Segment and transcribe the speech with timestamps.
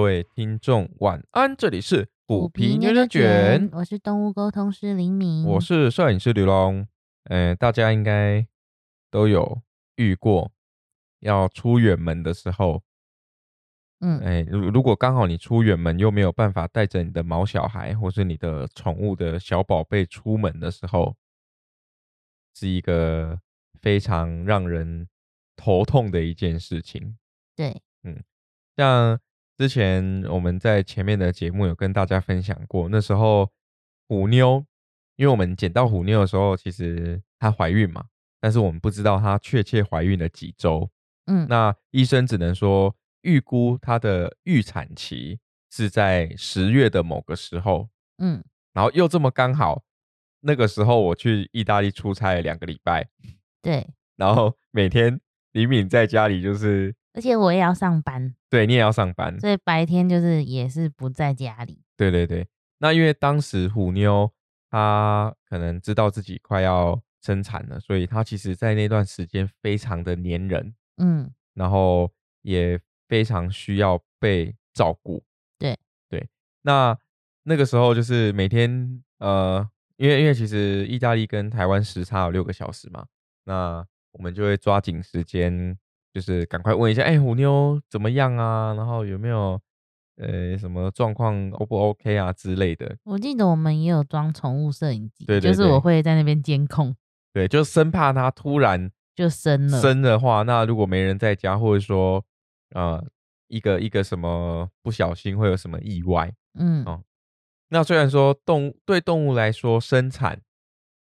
[0.00, 6.88] 各位听众晚安，这里是虎皮牛牛牛卷，我是动物沟通师林敏，我是摄影师刘龙。
[7.24, 8.48] 嗯、大家应该
[9.10, 9.60] 都有
[9.96, 10.50] 遇过
[11.18, 12.82] 要出远门的时候，
[14.00, 21.14] 嗯哎、如如果刚好你出远门又没有办法带着你的毛小孩或是你的宠物的小宝贝出门的时候，
[22.54, 23.38] 是一个
[23.82, 25.06] 非常让人
[25.56, 27.18] 头痛的一件事情。
[27.54, 28.18] 对，嗯
[28.78, 29.20] 像
[29.60, 33.52] 之前我们在前面的节目有跟大家分享过，那时候
[34.08, 34.64] 虎妞，
[35.16, 38.06] 因为我们捡到虎妞的时候，其实她怀孕嘛，
[38.40, 40.90] 但是我们不知道她确切怀孕了几周。
[41.26, 41.46] 嗯。
[41.46, 45.38] 那医生只能说预估她的预产期
[45.70, 49.82] 是在十月的某个时候，嗯，然后又这么刚好，
[50.40, 53.06] 那个时候我去意大利出差两个礼拜，
[53.60, 53.86] 对，
[54.16, 55.20] 然后每天
[55.52, 61.82] 李敏在家里就是，而且我也要上班，对你也要上班，所以白天就是也是不在家里。
[61.96, 62.46] 对对对，
[62.78, 64.32] 那因为当时虎妞
[64.70, 71.32] 她可能知道自己快要生产了，所以她其实在那段时间非常的粘人，嗯。
[71.54, 72.10] 然后
[72.42, 75.22] 也非常需要被照顾。
[75.58, 75.76] 对。
[76.08, 76.28] 对，
[76.62, 76.96] 那
[77.42, 83.04] 那个时候就是每天呃，因为因为其实意大利跟台湾时差有六个小时嘛，
[83.44, 85.76] 那我们就会抓紧时间，
[86.12, 88.74] 就是赶快问一下，哎、虎妞怎么样啊？
[88.74, 89.60] 然后有没有
[90.16, 92.96] 呃什么状况 O 不 OK 啊之类的。
[93.04, 96.94] 我记得我们也有装宠物摄影机，对对就是我会在那边监控，
[97.32, 99.80] 对，就生怕它突然就生了。
[99.80, 102.24] 生的话，那如果没人在家，或者说
[102.74, 103.04] 呃
[103.48, 107.02] 一个一个什么不小心会有什么意外，嗯哦
[107.72, 110.40] 那虽然说动对动物来说，生产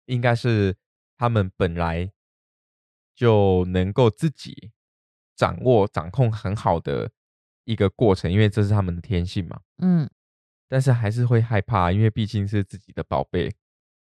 [0.06, 0.76] 应该是
[1.18, 2.12] 它们本来
[3.16, 4.70] 就能够自己
[5.42, 7.10] 掌握、掌控很好的
[7.64, 9.58] 一个过程，因为这是他们的天性嘛。
[9.78, 10.08] 嗯，
[10.68, 13.52] 但是还是会害怕，因为毕竟是自己的宝贝。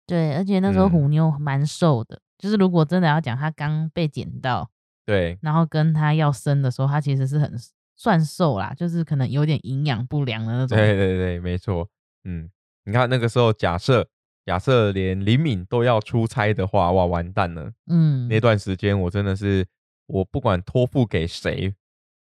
[0.05, 4.69] 对，而且那时候嗯虎妞蛮瘦的，就是如果真的要讲它刚被捡到，
[5.05, 7.57] 对然后跟它要生的时候，它其实是很
[7.95, 10.77] 算瘦啦，就是可能有点营养不良的那种。
[10.77, 11.87] 对对对，没错。
[12.25, 12.49] 嗯，
[12.83, 14.05] 你看那个时候，假设
[14.45, 17.71] 假设连林敏都要出差的话，哇，完蛋了。
[17.87, 19.65] 嗯，那段时间我真的是，
[20.07, 21.73] 我不管托付给谁，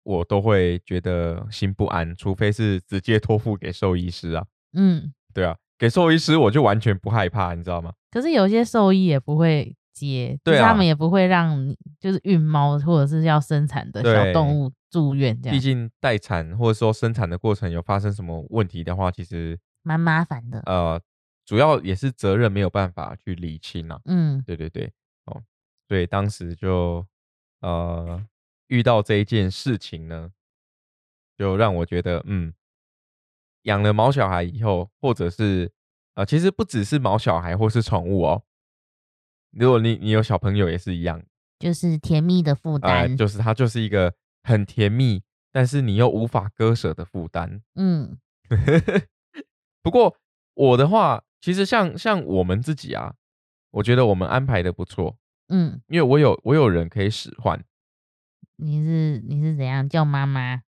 [0.03, 4.45] 我都会觉得心不安，除非是直接托付给兽医师啊。
[4.73, 7.93] 嗯，对啊，给兽医师我就完全不害怕，你知道吗？
[8.11, 20.61] 可是有些兽医也不会接，对啊就是他们也不会让你就是孕猫或者是要生产的小动物住院这样，毕竟待产或者说生产的过程有发生什么问题的话，其实蛮麻烦的。
[20.65, 20.99] 呃，
[21.45, 23.99] 主要也是责任没有办法去理清啊。
[24.05, 24.91] 嗯对对对，
[25.25, 25.41] 哦，
[25.87, 27.05] 所以当时就
[27.63, 28.25] 呃
[28.67, 30.31] 遇到这一件事情呢，
[31.37, 32.53] 就让我觉得，嗯，
[33.63, 35.71] 养了毛小孩以后，或者是
[36.15, 38.43] 呃，其实不只是毛小孩或是宠物哦，
[39.51, 41.23] 如果你你有小朋友也是一样，
[41.59, 43.17] 就是甜蜜的负哎、担。
[43.17, 44.13] 就是它就是一个
[44.43, 47.61] 很甜蜜，但是你又无法割舍的负担。
[47.75, 48.17] 嗯
[49.81, 50.17] 不过
[50.53, 53.15] 我的话，其实像像我们自己啊，
[53.71, 55.17] 我觉得我们安排的不错，
[55.49, 57.63] 嗯，因为我有我有人可以使唤，
[58.57, 60.61] 你是你是怎样叫妈妈？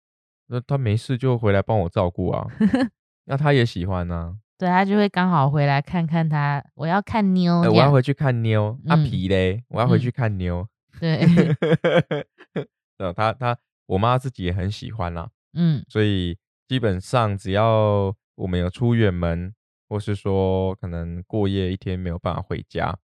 [0.47, 2.47] 那他没事就回来帮我照顾啊，
[3.25, 7.72] 那他也喜欢呢、对他就会刚好回来看看他，我要看妞呃。
[7.72, 10.68] 我要回去看妞，阿嗯皮嘞，我要回嗯去看妞。
[11.00, 11.19] 对，
[13.00, 15.84] 呃，他他我妈自己也很喜欢啦，嗯。
[15.90, 16.38] 所以
[16.68, 19.53] 基本上只要我们有出远门，
[19.90, 22.96] 或是说可能过夜一天没有办法回家，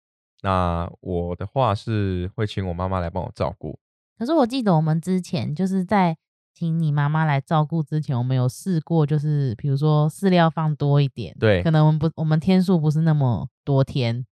[0.42, 3.78] 那我的话是会请我妈妈来帮我照顾。
[4.18, 6.16] 可是我记得我们之前就是在
[6.54, 14.26] 请你妈妈来照顾之前，我们有试过，就是比如说饲料放多一点，对可能我们不我们天数不是那么多天，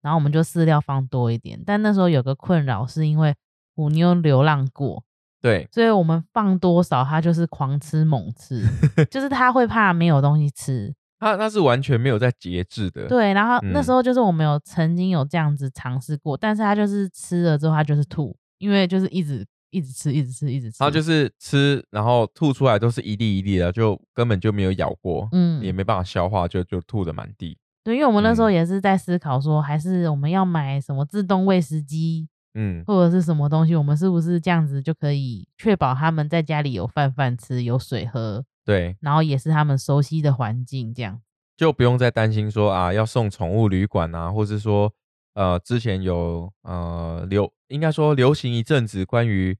[0.00, 1.60] 然后我们就饲料放多一点。
[1.66, 3.34] 但那时候有个困扰，是因为
[3.74, 5.02] 虎妞流浪过，
[5.42, 8.62] 对，所以我们放多少它就是狂吃猛吃，
[9.10, 10.94] 就是它会怕没有东西吃。
[11.18, 13.06] 他他是完全没有在节制的。
[13.08, 20.76] 对，然后那嗯时候就是我们有曾经有这样子尝试过，但是他就是吃了之后他就是吐，因为就是一直一直吃，一直吃，一直吃。
[20.80, 27.58] 然后就是吃，然后吐出来都是一粒一粒的，就根本就没有咬过，嗯也没办法消化，就就吐的满地。
[27.82, 41.22] 对，因为我们那时候嗯也是在思考说，还是我们要买什么自动喂食机，嗯，或者是什么东西，我们是不是这样子就可以确保他们在家里有饭饭吃，有水喝，对，然后也是他们熟悉的环境，这样。
[41.56, 44.92] 就不用再担心说啊要送宠物旅馆啊，或是说
[45.32, 49.56] 呃之前有呃流应该说流行一阵子关于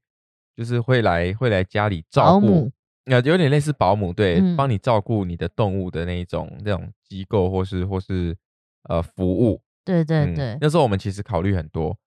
[0.55, 2.71] 就是会来会来家里照顾保姆，
[3.05, 4.55] 呃，有点类似保姆，对，嗯。
[4.55, 8.35] 帮你照顾你的动物的那一种那种机构或是或是
[8.83, 9.61] 呃服务。
[9.85, 11.97] 对对嗯对，那时候我们其实考虑很多，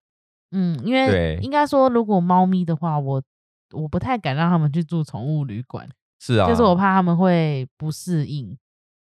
[0.51, 1.39] 嗯，因为对。
[1.41, 3.23] 应该说，如果猫咪的话，我
[3.73, 5.89] 我不太敢让他们去住宠物旅馆，
[6.23, 8.55] 是啊，就是我怕他们会不适应。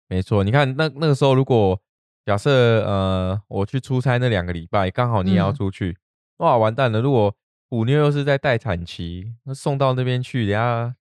[0.08, 1.78] 没错，你看那那个时候，如果
[2.26, 2.50] 假设
[2.86, 5.98] 呃我去出差那两个礼拜，刚好你也要嗯出去，
[6.38, 7.02] 哇，完蛋了！
[7.02, 7.36] 如果
[7.70, 10.96] 虎妞又是在待产期，那送到那边去，人家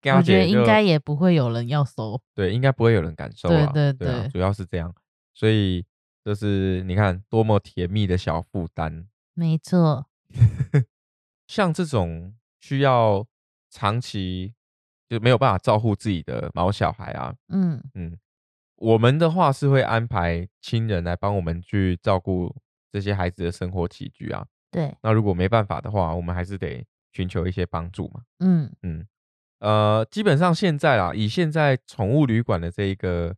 [0.00, 2.20] 跟我觉得应该也不会有人要收。
[2.32, 3.72] 对，应该不会有人敢收对啊。
[3.74, 4.94] 对对啊主要是这样，
[5.34, 5.84] 所以
[6.24, 10.06] 就是你看多么甜蜜的小负担，没错，
[11.46, 13.26] 像这种需要
[13.70, 14.54] 长期
[15.08, 17.82] 就没有办法照顾自己的毛小孩啊，嗯。
[17.94, 18.16] 嗯，
[18.76, 22.54] 我们的话是会安排亲人来帮我们去照顾
[22.92, 24.46] 这些孩子的生活起居啊。
[24.70, 28.20] 对，那如果没办法的话，我们还是得寻求一些帮助嘛。
[28.40, 28.70] 嗯。
[28.82, 29.06] 嗯，
[29.60, 33.34] 呃，基本上现在啊，以现在宠物旅馆的这一个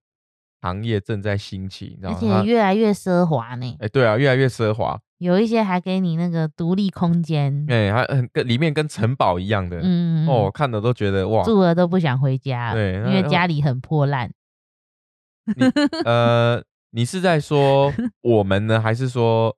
[0.61, 7.67] 行业正在兴起，你知道而且越来越奢华呢，哎、对啊，越来越奢华，有一些还给你那个独立空间。
[7.69, 14.33] 哎、还很跟里面跟城堡一样的，嗯，哦，看的都觉得哇，住了都不想回家，对因为家里很破烂。
[16.05, 17.93] 呃，你是在说
[18.23, 19.57] 我们呢，还是说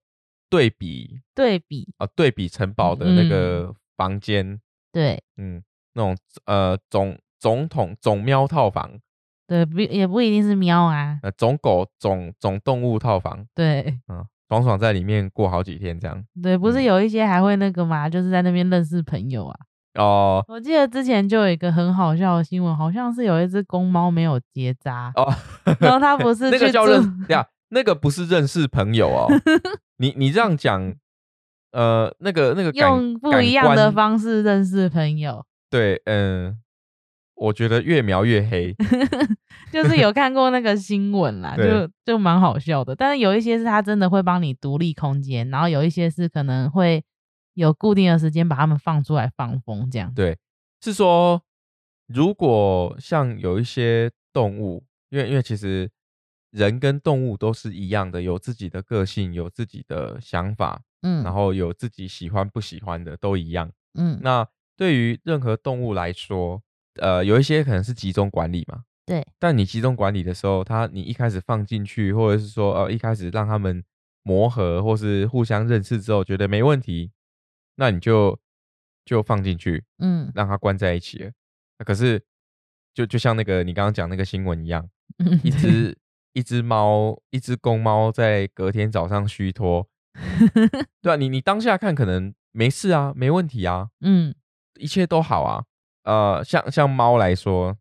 [0.48, 4.60] 对比 对比，啊，对比城堡的那个房间，
[4.92, 5.22] 对。
[5.36, 5.62] 嗯，
[5.94, 6.16] 那种
[6.46, 8.98] 呃总总统总喵套房，
[9.46, 13.98] 对，不也不一定是喵啊，呃总狗总总动物套房，对。
[14.08, 16.22] 嗯，爽爽在里面过好几天这样。
[16.42, 19.56] 对，不是嗯有一些还会那个嘛，就是在那边认识朋友啊。
[19.98, 25.32] 哦我记得之前就有一个很好笑的新闻，好像是有一只公猫没有结扎，哦，
[25.80, 29.28] 然后它不是那个叫认，对啊，那个不是认识朋友哦。
[29.98, 30.94] 你你这样讲，
[31.72, 36.56] 呃，那个那个用不一样的方式认识朋友，对，嗯、
[37.40, 38.74] 我觉得越描越黑。
[39.72, 42.94] 就是有看过那个新闻啦，就就蛮好笑的。
[42.94, 47.02] 但是有一些是它真的会帮你独立空间，然后有一些是可能会
[47.54, 50.12] 有固定的时间把它们放出来放风这样。
[50.12, 50.36] 对，
[50.82, 51.42] 是说
[52.06, 55.88] 如果像有一些动物，因为因为其实
[56.50, 63.70] 人跟动物都是一样的，有自己的个性，有自己的想法，嗯，然后有自己喜欢不喜欢的都一样。
[63.94, 64.46] 嗯，那
[64.76, 66.60] 对于任何动物来说，
[67.00, 73.82] 呃，有一些可能是集中管理嘛，对，但你集中管理的时候，它你一开始放进去，或者是说呃一开始让他们
[74.22, 77.10] 磨合，或是互相认识之后觉得没问题，
[77.76, 78.38] 那你就
[79.04, 81.30] 就放进去，嗯，让它关在一起
[81.84, 82.22] 可是
[82.94, 84.88] 就就像那个你刚刚讲那个新闻一样，
[85.42, 85.96] 一只
[86.34, 89.88] 一只猫，一只公猫在隔天早上虚脱，
[91.00, 94.34] 对啊，你你当下看可能没事啊，没问题啊，嗯。
[94.78, 95.64] 一切都好啊。
[96.04, 97.76] 呃，像像猫来说，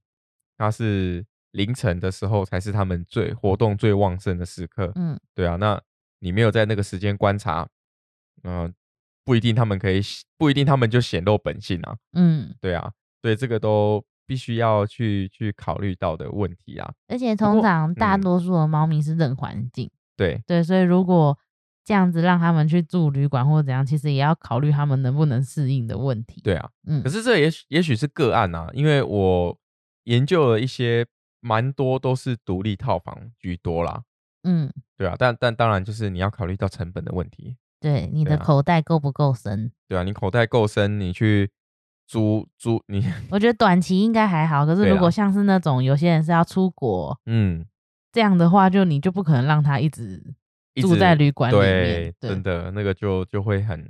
[0.57, 4.91] 它是凌晨的时候才是它们最活动最旺盛的时刻。
[4.95, 5.81] 嗯，对啊，那
[6.19, 7.67] 你没有在那个时间观察，
[8.43, 8.73] 嗯、
[9.23, 10.01] 不一定它们可以，
[10.37, 11.95] 不一定它们就显露本性啊。
[12.13, 16.93] 嗯，对啊，所以这个都必须要去去考虑到的问题啊。
[17.07, 21.37] 而且通常大嗯多数的猫咪是冷环境，对，对，所以如果
[21.89, 26.39] 这样子让他们去住旅馆或者怎样，其实也要考虑他们能不能适应的问题。
[26.43, 26.69] 对啊。
[26.85, 29.57] 嗯可是这也许也许是个案啊，因为我
[30.03, 31.03] 研究了一些，
[31.41, 34.03] 蛮多都是独立套房居多啦。
[34.43, 37.57] 嗯，对啊，但但当然就是你要考虑到成本的问题。
[37.79, 39.71] 对，你的口袋够不够深？
[39.87, 41.49] 对啊，你口袋够深，你去
[42.05, 47.65] 租租你，我觉得短期应该还好，可是如果像是那种有些人是要出国嗯，
[48.11, 50.23] 这样的话，就你就不可能让他一直
[50.81, 53.87] 住在旅馆里对面。，对真的那个就就会很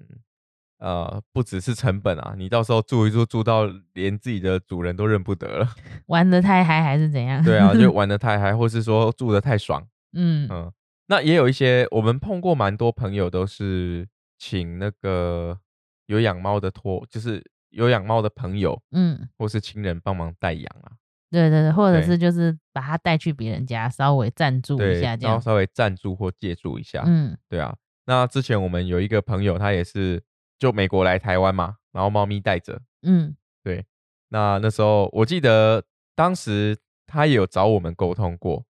[0.80, 5.68] 呃，不只是成本啊，你到时候住一住住到连自己的主人都认不得了。
[6.08, 7.44] 玩的太嗨还是怎样？
[7.44, 9.86] 对啊，就 玩的太嗨，或是说住的太爽。
[10.14, 10.72] 嗯嗯，
[11.08, 15.60] 那也有一些我们碰过蛮多朋友都是请那个
[16.06, 20.92] 有养猫的托，就是有养猫的朋友嗯，或是亲人帮忙代养啊。
[21.32, 25.32] 对对对，或者是就是把他带去别人家，稍微赞助一，下这样。
[25.32, 27.04] 然后稍微赞助或借住一下。
[27.06, 30.24] 嗯对啊，那之前我们有一个朋友，他也是
[30.58, 32.82] 就美国来台湾嘛，然后猫咪带着。
[33.04, 33.86] 嗯对
[34.30, 35.84] 那那时候我记得
[36.16, 38.66] 当时他也有找我们沟通过，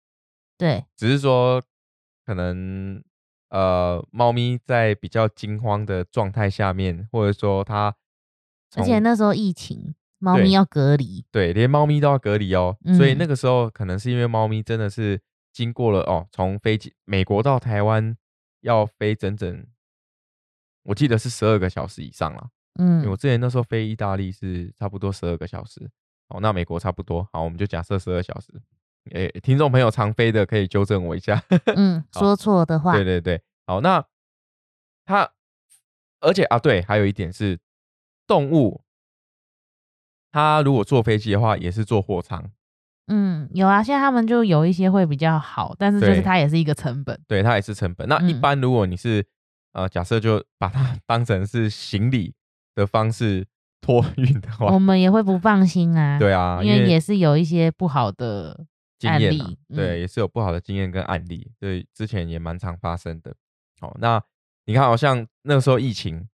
[0.57, 1.61] 对，只是说
[2.25, 3.03] 可能
[3.49, 7.95] 呃，猫咪在比较惊慌的状态下面，或者说他
[8.75, 11.25] 而且那时候疫情，猫对咪要隔离。
[11.31, 15.19] 对连猫咪都要隔离哦，所以嗯那个时候可能是因为猫咪真的是
[15.51, 18.15] 经过了哦，从飞机美国到台湾
[18.61, 19.65] 要飞整整，
[20.83, 22.49] 我记得是十二个小时以上啦。
[22.75, 25.89] 因为嗯我之前那时候飞意大利是差不多十二个小时，
[26.29, 28.53] 哦，那美国差不多，好，我们就假设十二小时。
[29.11, 31.41] 诶、听众朋友常飞的可以纠正我一下。
[31.75, 34.05] 嗯，说错的话，对对对，好，那
[35.05, 35.31] 它，
[36.19, 37.59] 而且啊，对，还有一点是，
[38.27, 38.83] 动物，
[40.31, 42.43] 它如果坐飞机的话，也是坐货舱，
[43.07, 47.19] 嗯，有啊，现在他们就有一些会比较好，但是就是对它也是一个成本。
[47.27, 48.07] 对，它也是成本。
[48.07, 49.25] 那一嗯般如果你是
[49.73, 52.33] 呃，假设就把它 当成是行李
[52.75, 53.45] 的方式
[53.81, 58.65] 托运的话，我们也会不放心啊，对啊，因为也是有一些不好的
[59.03, 63.33] 案经验啊例，嗯对，也是有不好的经验跟案例，对，之前也蛮常发生的。
[63.79, 64.21] 好，那
[64.65, 66.27] 你看，好像那个时候疫情，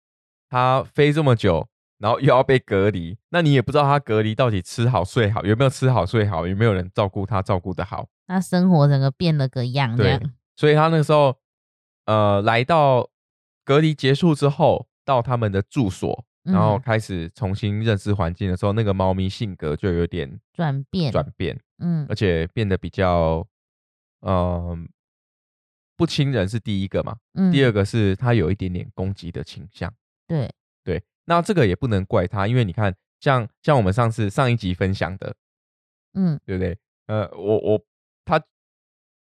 [0.49, 1.69] 它飞这么久，
[2.03, 11.39] 然后又要被隔离，那你也不知道他隔离到底吃好睡好，有没有吃好睡好，有没有人照顾他照顾的好，那生活整个变了个样，这对，所以他那个时候，
[12.07, 13.09] 呃，来到
[13.65, 21.57] 隔离结束之后，到他们的住所，然后嗯开始重新认识环境的时候，那个猫咪性格就有点转变，转变。
[21.79, 22.05] 嗯。
[22.09, 23.47] 而且变得比较，
[24.23, 24.77] 呃，
[25.97, 29.93] 不亲人是第一个嘛，嗯，第二个是它有一点点攻击的倾向，
[30.27, 30.55] 对，对，
[31.33, 35.35] 那这个也不能怪他，因为你看，像像我们上次上一集分享的，
[36.13, 36.39] 嗯。
[36.45, 36.77] 对不对？
[37.07, 37.81] 呃，我我
[38.27, 38.43] 他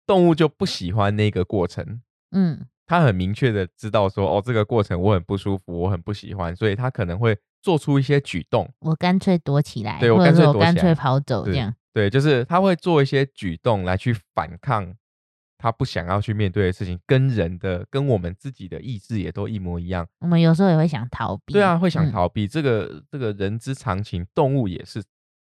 [0.05, 2.67] 动物就不喜欢那个过程，嗯。
[2.85, 14.93] 他很明确的知道说，哦，这个过程我很不舒服，我很不喜欢，所以他可能会做出一些举动，我干脆躲起来，对我干脆躲起来干脆跑走这样，对，就是他会做一些举动来去反抗
[15.65, 20.07] 他不想要去面对的事情，跟人的跟我们自己的意志也都一模一样。
[20.19, 25.03] 我们有时候也会想逃避，对啊，会想嗯，逃避，这个这个人之常情，动物也是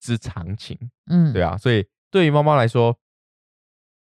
[0.01, 0.79] 之常情。
[1.11, 2.99] 嗯，对啊，所以对于猫猫来说，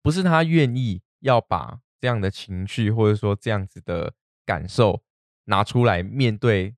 [0.02, 4.14] 不是它愿意要把这样的情绪或者说这样子的
[4.46, 5.02] 感受
[5.44, 6.74] 拿出来面对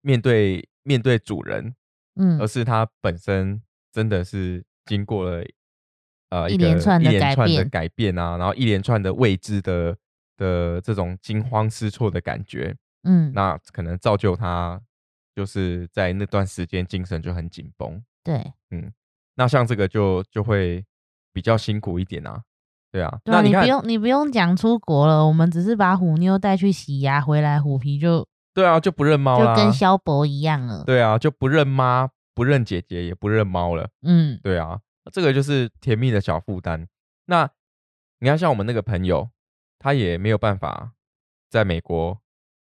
[0.00, 1.76] 面对面对主人，
[2.16, 3.62] 嗯而是它本身
[3.92, 5.46] 真的是经过了
[6.30, 9.96] 呃一连串的改变改变啊，然后一连串的未知的
[10.36, 14.80] 的这种惊慌失措的感觉，嗯，那可能造就他
[15.34, 18.02] 就是在那段时间精神就很紧绷。
[18.22, 18.92] 对，嗯
[19.36, 20.84] 那像这个就就会
[21.32, 22.42] 比较辛苦一点啊，
[22.90, 23.18] 对啊。
[23.24, 33.88] 对啊，那看你不，用你不用讲出国了，我们只是把虎妞带去洗牙回来，虎皮就对啊，就不认猫啦，就跟萧伯一样了，对啊，就不认妈，不认姐姐，也不认猫了。
[34.02, 34.80] 嗯对啊，
[35.10, 36.86] 这个就是甜蜜的小负担。
[37.26, 37.50] 那
[38.20, 39.30] 你看，像我们那个朋友，
[39.78, 40.92] 他也没有办法
[41.50, 42.20] 在美国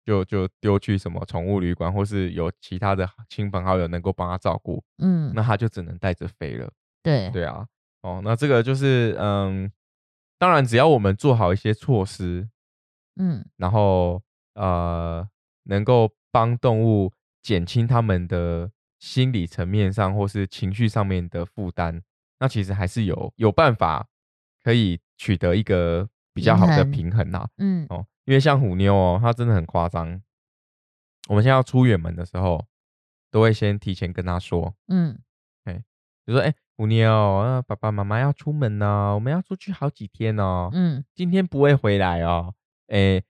[0.04, 6.70] 就就丢去什么宠物旅馆，或是有其他的亲朋好友能够帮他照顾，嗯，那他就只能带着飞了。
[7.02, 7.66] 对，对啊，
[8.02, 9.70] 哦，那这个就是嗯，
[10.38, 12.48] 当然只要我们做好一些措施，
[13.16, 14.22] 嗯然后
[14.54, 15.28] 呃，
[15.64, 17.12] 能够帮动物
[17.42, 22.02] 减轻他们的心理层面上或是情绪上面的负担，
[22.44, 24.06] 那其实还是有有办法
[24.62, 30.20] 可以取得一个比较好的平衡呐、嗯哦，因为像虎妞哦，她真的很夸张。
[31.28, 32.66] 我们现在要出远门的时候，
[33.30, 35.18] 都会先提前跟他说，嗯
[36.26, 40.68] 就说：“哎、虎妞，啊，爸爸妈妈要出门呢，我们要出去好几天哦。
[40.74, 42.54] 嗯今天不会回来哦。
[42.88, 43.22] 诶、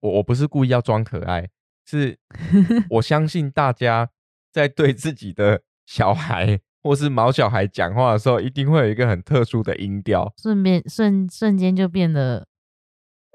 [0.00, 1.48] 我我不是故意要装可爱，
[1.84, 2.16] 是
[2.90, 4.10] 我相信大家
[4.52, 12.46] 在对自己的小孩或是毛小孩讲话的时候，一定会有一个很特殊的音调，顺便瞬瞬间就变得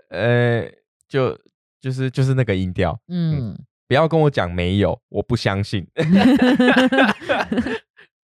[0.10, 0.66] 呃，
[1.08, 1.38] 就
[1.82, 3.00] 就是就是那个音调。
[3.08, 5.88] 嗯不要跟我讲没有，我不相信，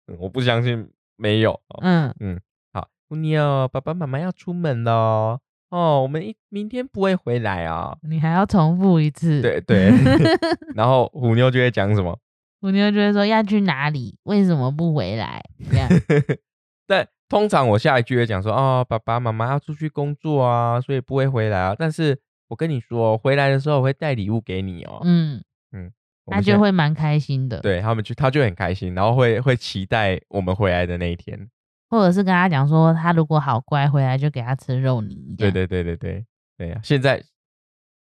[0.07, 1.57] 嗯我不相信没有。
[1.81, 2.39] 嗯嗯
[2.73, 5.39] 好，虎妞，爸爸妈妈要出门喽。
[5.69, 7.97] 哦，我们一明天不会回来哦。
[8.03, 9.91] 你还要重复一次，对对，
[10.75, 12.17] 然后虎妞就会讲什么？
[12.65, 15.39] 虎妞就会说要去哪里，为什么不回来？
[15.69, 15.87] 这样，
[16.87, 21.75] 但通常我下一句会讲说，哦，爸爸妈妈要出去工作啊，所以不会回来啊。
[21.77, 24.99] 但是我跟你说，回来的时候我会带礼物给你哦。
[25.03, 25.43] 嗯
[25.73, 25.91] 嗯，
[26.25, 31.47] 他就会蛮开心的，，对他们就他就很开心，然后会会期待我们回来的那一天。
[31.87, 36.25] 或者是跟他讲说，他如果好乖，回来就给他吃肉泥，对，对对对对
[36.57, 36.81] 对啊！
[36.83, 37.23] 现在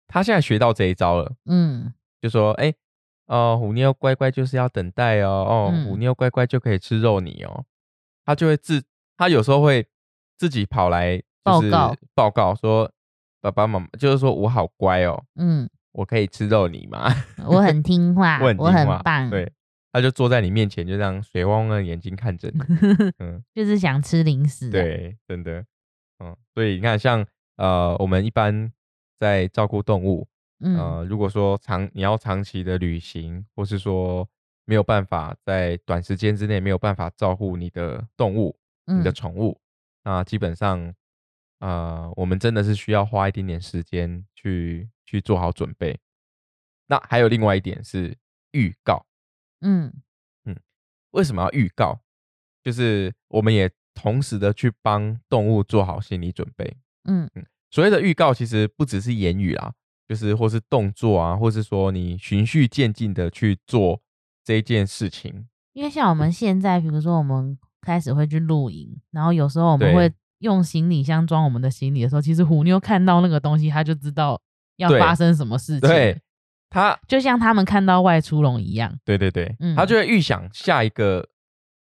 [0.06, 2.72] 他现在学到这一招了，嗯就说，哎、
[3.32, 5.86] 哦，虎妞乖乖就是要等待哦，哦，嗯。
[5.86, 7.64] 虎妞乖乖就可以吃肉泥哦。
[8.24, 8.82] 他就会自，
[9.16, 9.86] 他有时候会
[10.36, 11.96] 自己跑来就是报告。
[12.14, 12.92] 报告说，
[13.40, 17.10] 爸爸妈妈就是说我好乖哦，嗯，我可以吃肉泥吗？
[17.46, 19.50] 我很听话， 我很我听话很棒，，对，
[19.90, 22.60] 他就坐在你面前，就这样水汪汪的眼睛看着你，
[23.18, 25.64] 嗯， 就是想吃零食，，对，真的，
[26.22, 28.70] 嗯，所以你看，像呃，我们一般
[29.18, 30.28] 在照顾动物，
[30.62, 34.28] 嗯呃，如果说长你要长期的旅行，或是说
[34.64, 39.60] 没有办法在短时间之内没有办法照顾你的动物、你的嗯宠物，
[40.04, 40.94] 那基本上，
[41.58, 45.98] 呃，我们真的是需要花一点点时间去去做好准备。
[46.86, 48.16] 那还有另外一点是
[48.52, 49.04] 预告，
[49.60, 49.92] 嗯
[50.44, 50.56] 嗯
[51.12, 52.00] 为什么要预告？
[52.62, 56.76] 就是我们也同时的去帮动物做好心理准备。
[57.04, 59.74] 嗯嗯所谓的预告，其实不只是言语啦，
[60.12, 63.98] 就是或是动作啊，或是说你循序渐进的去做
[64.44, 65.48] 这件事情。
[65.72, 74.38] 因为像我们现在，比如说我们开始会去露营，然后有时候我们会用行李箱装我们的行李的时候，其实虎妞看到那个东西，他就知道
[74.76, 75.88] 要发生什么事情。
[75.88, 76.20] 对，
[76.68, 78.94] 他，就像他们看到外出笼一样。
[79.06, 81.26] 对对对，嗯他就会预想下一个，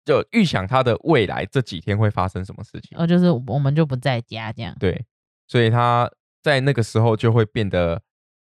[0.05, 2.97] 就预想他的未来这几天会发生什么事情。
[2.97, 4.73] 呃，就是我们就不在家这样。
[4.79, 5.05] 对，
[5.49, 6.09] 所以他
[6.41, 7.99] 在那个时候就会变得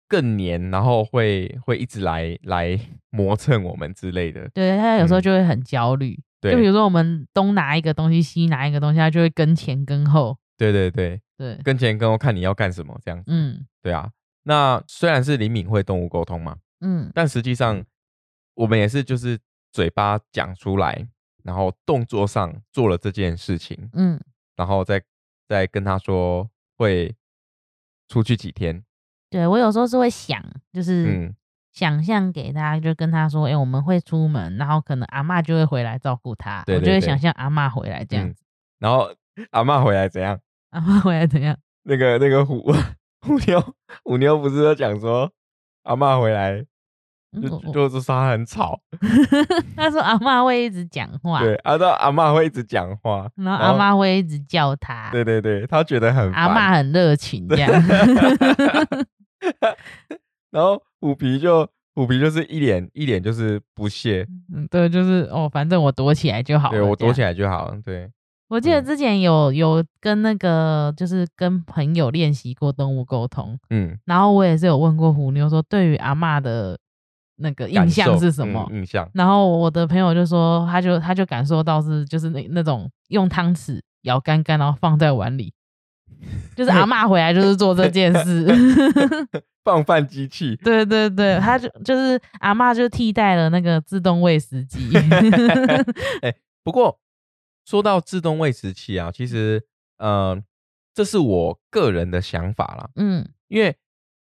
[0.08, 2.78] 更黏，然后会会一直来来
[3.10, 4.48] 磨蹭我们之类的。
[4.54, 6.18] 对，他有时候嗯就会很焦虑。
[6.40, 10.36] 对就比如说我们东拿一个东西，西拿一个东西，他就会跟前跟后。
[10.58, 13.24] 对对对，对，跟前跟后看你要干什么这样子。
[13.28, 14.10] 嗯对啊，
[14.44, 17.82] 那虽然是灵敏会动物沟通嘛，嗯但实际上
[18.54, 19.38] 我们也是就是
[19.72, 21.06] 嘴巴讲出来，
[21.42, 24.20] 然后动作上做了这件事情，嗯
[24.56, 25.02] 然后再
[25.48, 27.14] 再跟他说会
[28.08, 28.82] 出去几天。
[29.30, 30.42] 对我有时候是会想，
[30.72, 31.34] 就是嗯，
[31.72, 36.64] 想象给他，就跟他说，哎、我们会出门，然后可能阿嬷就会回来照顾他。
[36.68, 38.42] 我就会想象阿嬷回来这样嗯子。
[38.78, 39.10] 然后
[39.50, 40.38] 阿嬷回来怎样？
[40.70, 41.56] 阿嬷回来怎样？
[41.82, 42.64] 那个那个虎
[43.26, 45.30] 虎妞虎妞不是都讲说
[45.82, 46.64] 阿嬷回来
[47.42, 48.80] 就就是说他很吵，
[49.76, 57.70] 他说阿嬷会一直讲话，对，阿，到阿嬷会一直讲话， 然后阿嬷会一直叫他，对对对，他觉得很阿烦嬷很热情这样。
[60.50, 66.78] 然后虎皮就虎皮就是一脸一脸就是不屑，嗯，对，就是哦，反正我躲起来就好了。
[66.78, 67.34] 对我躲起来。
[67.34, 68.10] 就好了，对，
[68.48, 76.78] 我记得嗯之前有有跟那个就是跟朋友练习过动物沟通，嗯，然后我也是有问过虎妞说，对于阿嬷的
[77.36, 78.66] 那个印象是什么？
[78.70, 85.52] 嗯印象，然后我的朋友就说，他就他就感受到是就是那那种用汤匙舀干干，然后放在碗里，
[86.54, 88.46] 就是阿嬷回来就是做这件事。
[89.66, 94.96] 放饭机器，对对对，他就就是阿嬷就替代了那个自动喂食机。
[96.22, 97.00] 哎 不过
[97.64, 99.60] 说到自动喂食器啊，其实
[99.98, 100.40] 呃，
[100.94, 103.76] 这是我个人的想法啦，嗯因为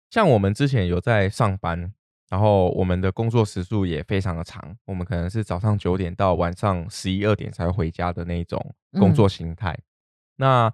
[0.10, 1.94] 像我们之前有在上班，
[2.30, 9.78] 然后我们的工作时数也非常的长，我们可能是早上九点到晚上十一二点才回家的那一种工作形态。
[10.36, 10.72] 那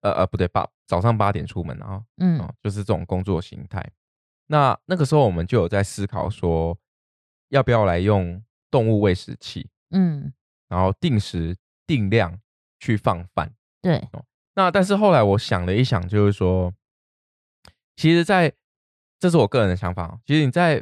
[0.00, 3.88] 呃呃不对，八早上八点出门啊，嗯哦，就是这种工作形态。
[4.48, 6.76] 那那个时候我们就有在思考说，
[7.48, 10.32] 要不要来用动物喂食器，嗯，
[10.68, 12.40] 然后定时定量
[12.78, 13.54] 去放饭。
[13.80, 14.08] 对，
[14.54, 16.72] 那但是后来我想了一想，就是说，
[17.96, 18.52] 其实在，
[19.26, 20.20] 这是我个人的想法哦。
[20.24, 20.80] 其实你在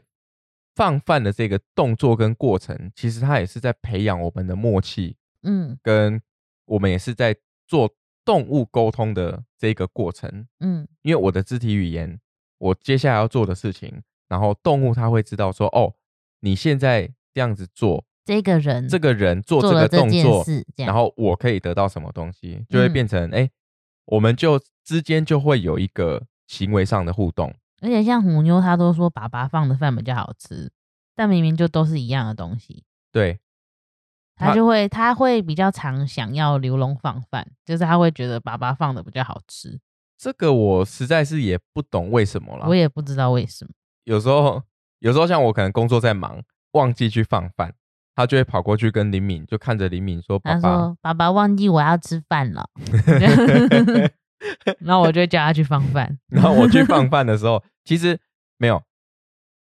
[0.75, 6.21] 放饭的这个动作跟过程，其实它也是在培养我们的默契，嗯跟
[6.67, 7.35] 我们也是在
[7.67, 7.91] 做
[8.23, 10.47] 动物沟通的这个过程。
[10.61, 12.21] 嗯因为我的肢体语言，
[12.59, 15.95] 我接下来要做的事情，然后动物它会知道说，哦，
[16.41, 20.45] 你现在这样子做，这个人这个人做这个动作，
[20.77, 23.51] 然后我可以得到什么东西，就会嗯变成哎、诶
[24.05, 27.55] 我们就之间就会有一个行为上的互动。
[27.85, 30.73] 而且像虎妞，她都说爸爸放的饭比较好吃，
[31.15, 33.39] 但明明就都是一样的东西，对，
[34.37, 39.79] 她她就会她会比较常想要刘龙放饭，就是她会觉得爸爸放的比较好吃，
[40.17, 42.75] 这个我实在是也不懂为什么啦我。
[42.75, 43.71] 也不知道为什么。
[44.05, 44.63] 有时候，
[45.01, 46.43] 有时候像我可能工作在忙，
[46.73, 47.75] 忘记去放饭，
[48.15, 52.69] 他就会跑过去跟林敏，就看着林敏说：“爸爸，说：“爸爸忘记我要吃饭了。
[54.81, 56.19] ”然后我就会叫他去放饭。
[56.29, 58.19] 然后我去放饭的时候，其实
[58.57, 58.83] 没有，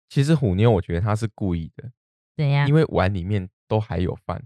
[0.08, 1.90] 其实虎妞我觉得她是故意的，
[2.36, 2.74] 怎样因？
[2.74, 4.42] 为碗里面都还有饭，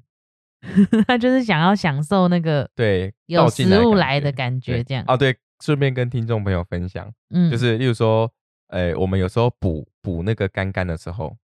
[1.06, 5.04] 她就是想要享受那个对，有倒进食物来的感觉，对这样。
[5.06, 8.32] 啊，对，顺便跟听众朋友分享，嗯，就是例如说，
[8.68, 11.36] 呃，我们有时候补补那个干干的时候，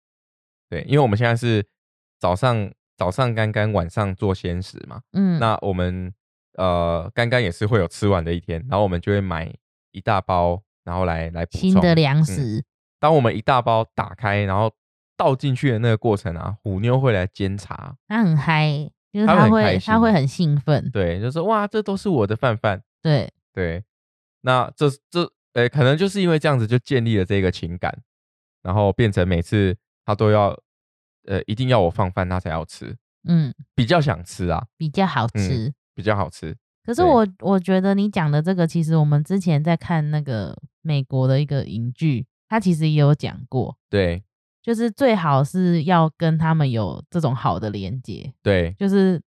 [0.70, 1.66] 对，因为我们现在是
[2.18, 6.12] 早上早上干干，晚上做鲜食嘛，嗯，那我们
[6.54, 9.52] 呃干干也是会有吃完的一天，然后我们就会买
[9.92, 12.64] 一大包，然后来来补充新的粮食，
[13.00, 14.72] 当我们一大包打开，然后
[15.16, 20.88] 倒进去的那个过程啊，虎妞会来监察，他很嗨，就是他会他会很开心他会很兴奋。
[20.92, 23.82] 对，就说哇，这都是我的饭饭，对，对，
[24.42, 27.92] 那这这呃，可能就是因为这样子就建立了这个情感，
[28.62, 30.56] 然后变成每次他都要
[31.26, 32.96] 呃一定要我放饭他才要吃，
[33.26, 35.74] 嗯，比较想吃啊，比较好嗯吃。
[35.96, 36.54] 比较好吃。
[36.86, 44.22] 可是我我觉得你讲的这个，其实我们之前在看那个美国的一个影剧，他其实也有讲过，对。
[44.62, 48.74] 就是最好是要跟他们有这种好的连接，对。
[48.76, 49.22] 就是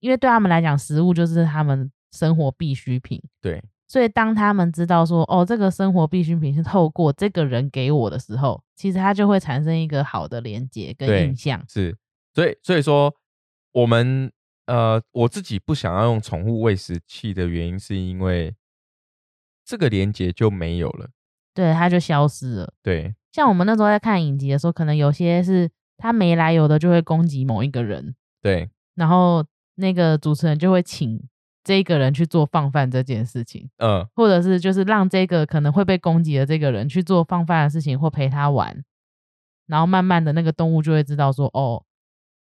[0.00, 3.62] 因为对他们来讲，食物就是他们生活必需品，对。
[3.86, 11.64] 所以当他们知道说，哦，这个生活必需品是透过这个人给我的时候，其实他就会产生一个好的连接跟印象。
[11.68, 11.96] 是，
[12.34, 13.14] 所以所以说
[13.72, 14.32] 我们
[14.70, 18.54] 呃我自己不想要用宠物喂食器的原因，是因为
[19.64, 21.10] 这个连接就没有了。
[21.52, 22.72] 对，它就消失了。
[22.82, 31.20] 对像我们那时候在看影集的时候，可能有些是他没来由的就会攻击某一个人，对然后那个主持人就会请
[31.62, 38.82] 这个人去做放饭这件事情，嗯或者是就是让这个可能会被攻击的这个人去做放饭的事情，或陪他玩，
[39.66, 41.84] 然后慢慢的那个动物就会知道说，哦，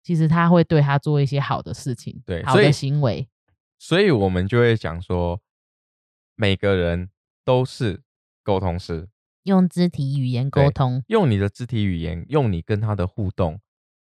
[0.08, 3.28] 其实他会对他做一些好的事情，对好的行为，
[3.78, 5.38] 所以我们就会讲说，
[6.34, 7.10] 每个人
[7.44, 8.00] 都是
[8.42, 9.06] 沟通师，
[9.42, 13.60] 用肢体语言沟通，用你的肢体语言，用你跟他的互动，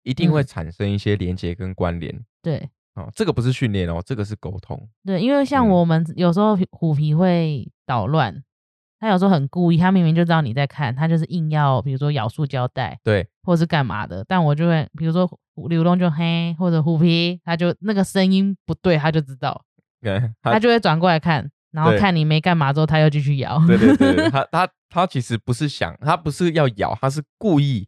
[0.04, 2.24] 一定会嗯产生一些连接跟关联。
[2.42, 4.88] 对哦，这个不是训练哦，这个是沟通。
[5.04, 8.42] 对，因为像嗯我们有时候虎皮会捣乱。
[8.98, 15.28] 他有时候很故意，他明明就知道你在看，他就是硬要，比如说咬塑胶袋，对或是干嘛的，但我就会，比如说
[15.68, 19.64] 流动就嘿，或者虎皮，他就那个声音不对，他就知道，
[20.02, 23.62] 嗯，他就会转过来看，然后对看你没干嘛之后，他又继续咬。
[23.68, 27.88] 对对对，对 他他他其实不是想，他不是要咬，他是故意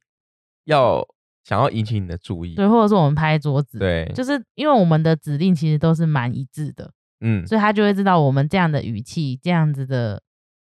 [0.65, 1.05] 要
[1.43, 2.55] 想要引起你的注意。
[2.55, 10.21] 对，或者是我们拍桌子，，对，就是因为我们的指令其实都是蛮一致的，嗯，所以他就会知道我们这样的语气、这样子的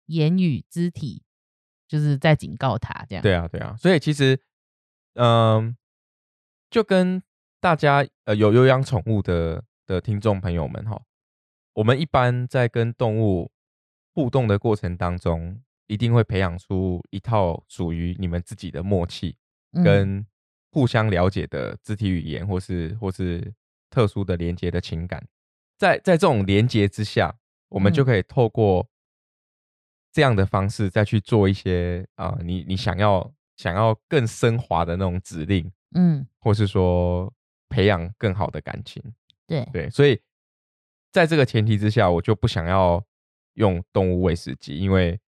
[0.07, 1.21] 言语、肢体，
[1.87, 3.21] 就是在警告他这样。
[3.21, 4.39] 对啊，对啊，所以其实，
[5.13, 5.75] 嗯、
[6.73, 7.21] 就跟
[7.61, 10.99] 大家呃有有养宠物的的听众朋友们哈，
[11.73, 13.51] 我们一般在跟动物
[14.15, 19.37] 互动的过程当中，一定会培养出一套属于你们自己的默契，
[19.73, 19.83] 嗯。
[19.83, 20.25] 跟
[20.71, 23.53] 互相了解的肢体语言，或是或是
[23.91, 25.23] 特殊的连接的情感，
[25.77, 27.35] 在在这种连接之下，
[27.69, 28.05] 我们就嗯。
[28.05, 28.89] 可以透过
[30.11, 37.31] 这样的方式再去做一些啊、你你想要想要更升华的那种指令，嗯，或是说
[37.69, 39.03] 培养更好的感情。
[39.47, 40.19] 对，对，所以
[41.11, 43.03] 在这个前提之下，我就不想要
[43.55, 45.19] 用动物喂食机，因为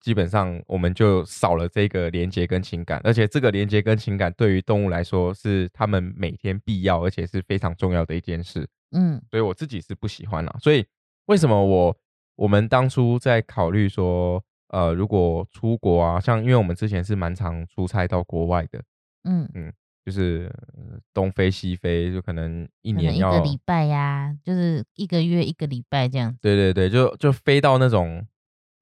[0.00, 10.56] 基本上我们就少了这个连接跟情感，而且这个连接跟情感对于动物来说是他们每天必要，而且是非常重要的一件事，嗯所以我自己是不喜欢啦。
[10.60, 10.84] 所以
[11.26, 11.96] 为什么我
[12.34, 18.82] 我们当初在考虑说，呃，如果出国啊，像因为我们之前是蛮常出差到国外的，
[19.24, 19.72] 嗯嗯，
[20.04, 26.38] 就是呃东飞西飞，就可能一可能一个礼拜呀、就是一个月一个礼拜这样子。
[26.42, 28.26] 对对对，就就飞到那种，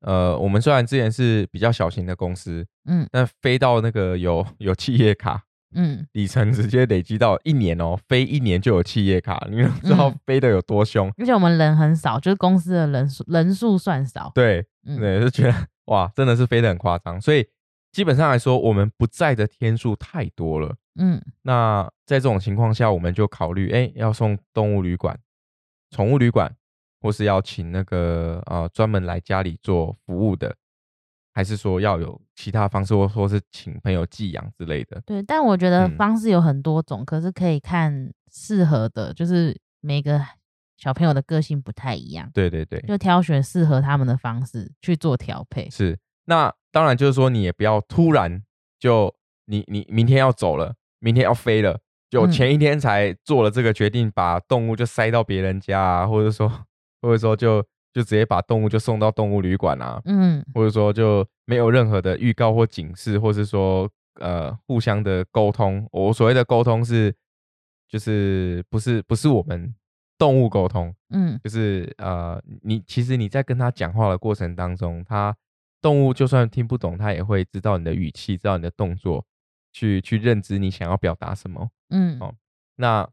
[0.00, 11.12] 呃，我们虽然之前是比较小型的公司，嗯但飞到那个有有企业卡，嗯，里程直接累积到一年哦，飞一年就有企业卡，你都知道嗯飞的有多凶。
[11.18, 14.32] 而且我们人很少，就是公司的人数人数算少。
[14.34, 15.54] 对嗯对，就觉得
[15.86, 17.20] 哇，真的是飞的很夸张。
[17.20, 17.46] 所以
[17.92, 20.76] 基本上来说，我们不在的天数太多了。
[20.96, 25.18] 嗯那在这种情况下，我们就考虑，哎，要送动物旅馆、
[25.90, 26.54] 宠物旅馆，
[27.00, 30.54] 或是要请那个呃专门来家里做服务的，
[31.32, 35.00] 还是说要有其他方式，或说是请朋友寄养之类的？
[35.06, 40.20] 对，但我觉得嗯方式有很多种，可是可以看适合的，就是每个
[40.76, 45.70] 小朋友的个性不太一样，对对对，就挑选适合他们的方式去做调配。
[45.70, 45.98] 是。
[46.26, 48.42] 那当然就是说，你也不要突然
[48.78, 49.14] 就
[49.46, 52.30] 你你明天要走了，明天要飞了，就嗯。
[52.30, 56.48] 前一天才做了这个决定，把动物就塞到别人家啊，或者说
[57.02, 60.44] 或者说就就直接把动物就送到动物旅馆啊，嗯。
[60.54, 65.86] 或者说就没有任何的预告或警示，或是说呃互相的沟通。
[65.90, 67.14] 我所谓的沟通是，
[67.88, 69.74] 就是不是不是我们
[70.16, 71.40] 动物沟通，嗯。
[71.42, 75.34] 就是呃你其实你在跟他讲话的过程当中，他
[75.80, 79.26] 动物就算听不懂，它也会知道你的语气，知道你的动作，
[79.72, 81.70] 去去认知你想要表达什么。
[81.90, 82.34] 嗯哦
[82.76, 83.08] 那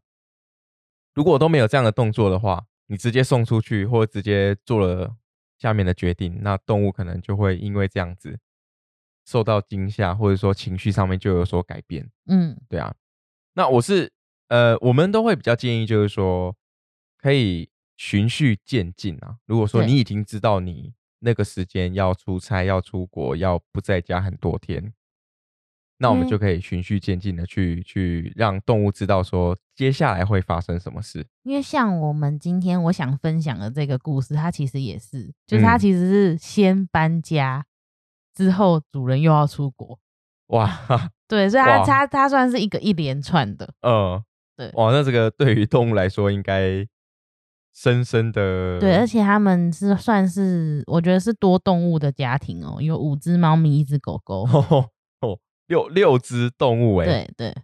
[1.14, 5.16] 如果都没有这样的动作的话，你直接送出去，或者直接做了
[5.58, 8.38] 下面的决定，那动物可能就会因为这样子
[9.26, 12.08] 受到惊吓，或者说情绪上面就有所改变。
[12.26, 12.94] 嗯对啊，
[13.54, 14.12] 那我是
[14.48, 16.56] 呃，我们都会比较建议，就是说
[17.18, 19.38] 可以循序渐进啊。
[19.44, 24.92] 如果说你已经知道你那个时间要出差、要出国、要不在家很多天，
[25.98, 31.26] 那我们就可以循序渐进的去去让动物知道说接下来会发生什么事。
[31.42, 35.78] 因为像我们今天我想分享的这个故事，它其实也是，就是它嗯。
[35.78, 37.66] 其实是先搬家，
[38.34, 39.98] 之后主人又要出国，
[40.48, 40.70] 哇，
[41.26, 44.22] 对，所以它它它算是一个一连串的，呃，
[44.56, 44.70] 对。
[44.74, 46.86] 哇，那这个对于动物来说应该
[47.80, 55.38] 深深的对，而且他们是算是我觉得是多动物的家庭哦，有五只猫咪，一只狗狗， 哦哦
[55.68, 57.54] 六六只动物哎，对对，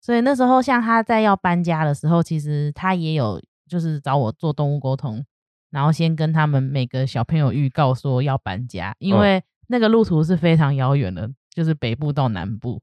[0.00, 3.38] 所以那时候像他在要搬家的时候，其实他也有
[3.68, 5.22] 就是找我做动物沟通，
[5.70, 9.20] 然后先跟他们每个小朋友预告说要搬家，因嗯。
[9.20, 12.80] 为那个路途是非常遥远的，就是北部到南部，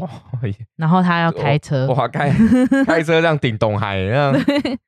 [0.00, 0.10] 哇
[0.76, 2.30] 然后他要开车，哇开
[2.86, 4.32] 开车这样顶东海，这样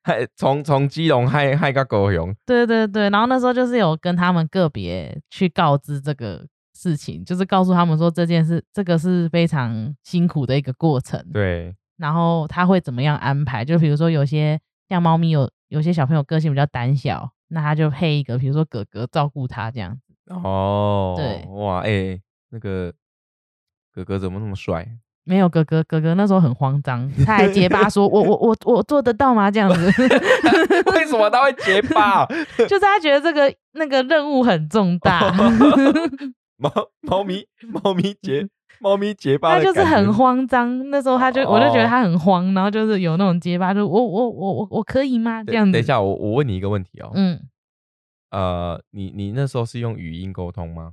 [0.02, 11.24] 害从从基隆害害到高雄，对对对，然后那时候就是有跟他们个别去告知这个事情，就是告诉他们说这件事，这个是非常辛苦的一个过程。
[11.32, 13.64] 对，然后他会怎么样安排？
[13.64, 20.14] 就比如说有些像猫咪有有些小朋友个性比较胆小，那他就配一个，比如说哥哥照顾他这样子。
[20.32, 22.92] 哦，对哇哎，那个
[23.98, 24.86] 哥哥怎么那么帅？
[25.24, 29.92] 没有哥哥，哥哥那时候很慌张，他还结巴说：“我我我我做得到吗？”这样子
[30.94, 32.24] 为什么他会结巴？
[32.56, 35.30] 就是他觉得这个那个任务很重大，
[36.56, 36.70] 猫
[37.02, 37.44] 猫咪
[37.82, 38.48] 猫咪结
[38.80, 40.88] 猫咪结巴他就是很慌张。
[40.90, 45.42] 那时候他就我就觉得哦他很慌，然后就是有那种结巴，就我我我我我可以吗？
[45.44, 45.72] 这样子。
[45.72, 47.40] 等一，下，我我问你一个问题哦，嗯
[48.30, 50.92] 呃，你你那时候是用语音沟通吗？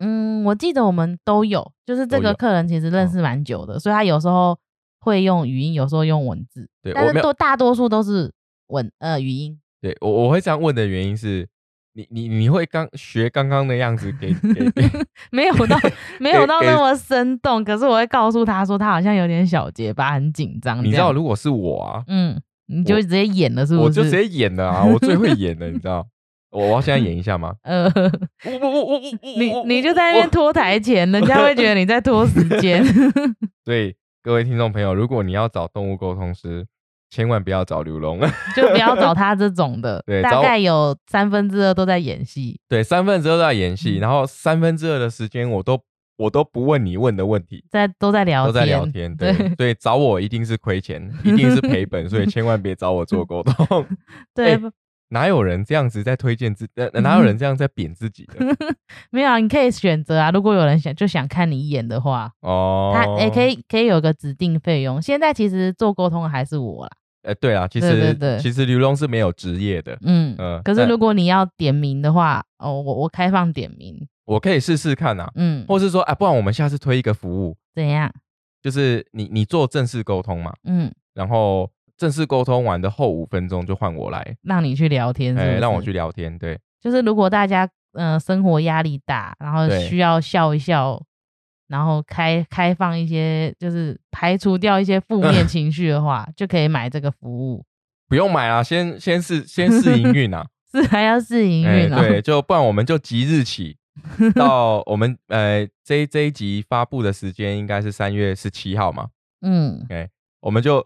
[0.00, 4.58] 嗯，我记得我们都有，就是这个客人其实认哦识蛮久的，所以他有时候
[5.00, 8.32] 会用语音，有时候用文字，对但是多大多数都是
[8.68, 9.58] 文呃语音。
[9.80, 11.46] 对我我会这样问的原因是，
[11.94, 14.90] 你你你会刚学刚刚的样子给给给
[15.30, 15.76] 没有到
[16.20, 20.84] 没有到那么生动，可是我会告诉他说他好像有点小结巴，很紧张。
[20.84, 23.84] 你知道，如果是我啊，嗯，你就直接演了，是不是？
[23.86, 26.06] 我就直接演了啊，我最会演了，你知道？
[26.50, 27.54] 我我要现在演一下吗？
[27.64, 27.84] 呃，
[28.44, 29.00] 我我我我我
[29.66, 32.82] 你你就在那边拖台前，人家会觉得你在拖时间。
[33.64, 36.66] 对各位听众朋友，如果你要找动物沟通师，
[37.10, 38.20] 千万不要找刘龙。
[38.56, 42.58] 就不要找他这种的对，大概有三分之二都在演戏。
[42.68, 45.78] 对，三分之二都在演戏，嗯然后三分之二的时间我都
[46.16, 49.16] 我都不问你问的问题，在都在聊天，都在聊天。
[49.16, 53.86] 对，所以找我一定是亏钱，一定是赔本，所以千万别找我做沟通。
[54.34, 54.60] 对，哎
[55.10, 58.34] 哪有人这样子在推荐自，呃，哪有人这样在贬自己的？
[59.10, 60.30] 没有啊，你可以选择啊。
[60.30, 63.46] 如果有人想就想看你一眼的话，哦，他也可。
[63.46, 65.00] 以可以有个指定费用。
[65.00, 66.90] 现在其实做沟通的还是我啦，
[67.22, 70.34] 呃，对啊，其对实对对其实刘龙是没有职业的，嗯。
[70.38, 78.12] 嗯，但可是如果你要点名的话，哦，我我开放点名，我可以试试看啊，嗯，或是说，啊，不然我们下次推一个服务，怎样？
[78.60, 91.02] 就是你你做正式沟通嘛，嗯，然后正式沟通完的后五分钟就换我来，让你去聊天是不哎，是，让我去聊天，对，就是如果大家呃生活压力大，然后需要笑一笑，
[91.66, 97.64] 然后开开放一些，就是排除掉一些负面情绪的话， 就可以买这个服务。
[98.08, 101.98] 不用买啊，先先试先试营运啊， 是还要试营哎，运哦。
[102.00, 103.76] 对，就不然我们就即日起
[104.36, 109.08] 到我们呃这一这一集发布的时间应该是三月十七号嘛，
[109.42, 109.84] 嗯。
[110.40, 110.80] 我们就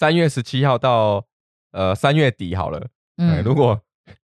[0.00, 1.26] 三月十七号到
[1.72, 2.88] 呃三月底好了。
[3.44, 3.78] 如果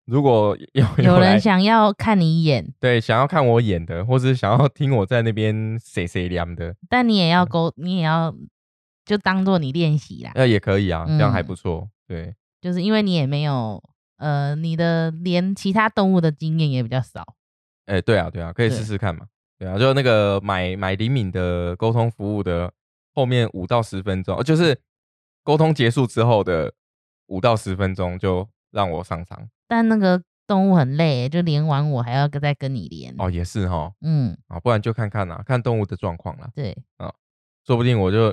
[0.04, 8.36] 如果有有来人想要看你演，对想要看我演的，或是想要听我在那边谁谁凉的，但你也要沟，你也要
[9.06, 11.88] 就当做你练习啦，那也可以啊，这样还嗯不错。
[12.06, 13.82] 对，就是因为你也没有
[14.18, 17.24] 呃，你的连其他动物的经验也比较少。
[17.86, 19.28] 哎，对啊，对啊，可以对试试看嘛。
[19.58, 22.70] 对啊，就那个买买灵敏的沟通服务的
[23.14, 24.78] 后面五到十分钟，就是
[25.44, 26.74] 沟通结束之后的
[27.28, 29.50] 五到十分钟就让我上场。
[29.68, 33.14] 但那个动物很累，就连完我还要跟再跟你连。
[33.18, 37.14] 哦，也是哈，嗯，啊，不然就看看啦，看动物的状况啦，对，啊
[37.66, 38.30] 说不定我就，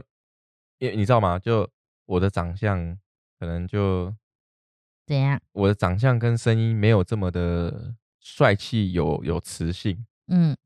[0.79, 1.39] 因为你知道吗？
[1.39, 1.69] 就
[2.07, 2.99] 我的长相
[3.39, 4.15] 可能就
[5.07, 5.41] 怎样？
[5.53, 10.57] 我的长相跟声音没有这么的帅气，有有磁性，嗯，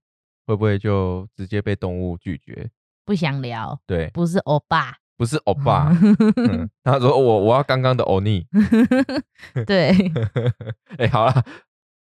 [0.47, 2.71] 会不会就直接被动物拒绝？
[3.05, 4.97] 不想聊，对，不是欧巴。
[5.25, 5.89] 不是欧巴，
[6.37, 8.47] 嗯、他说我我要刚刚的欧尼，
[9.67, 9.89] 对，
[10.99, 11.43] 哎、好了，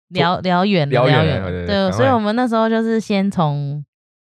[0.09, 3.83] 聊聊远了，聊远了对所以我们那时候就是先从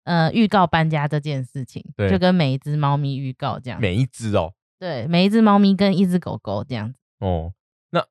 [0.06, 2.10] 呃预告搬家这件事情，对。
[2.10, 3.78] 就跟每一只猫咪预告这样。
[3.82, 6.96] 每一只哦，对，每一只猫咪跟一只狗狗这样子。
[7.20, 7.52] 哦，
[7.90, 8.02] 那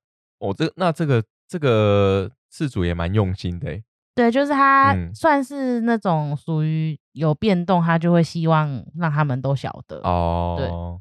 [0.40, 3.82] 我、这那这个这个事主也蛮用心的欸
[4.16, 9.98] 对，就是他嗯算是那种属于有变动，他就会希望让他们都晓得。
[9.98, 11.00] 哦，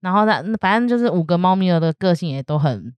[0.00, 2.94] 然后呢，反正就是五个猫咪儿的个性也都很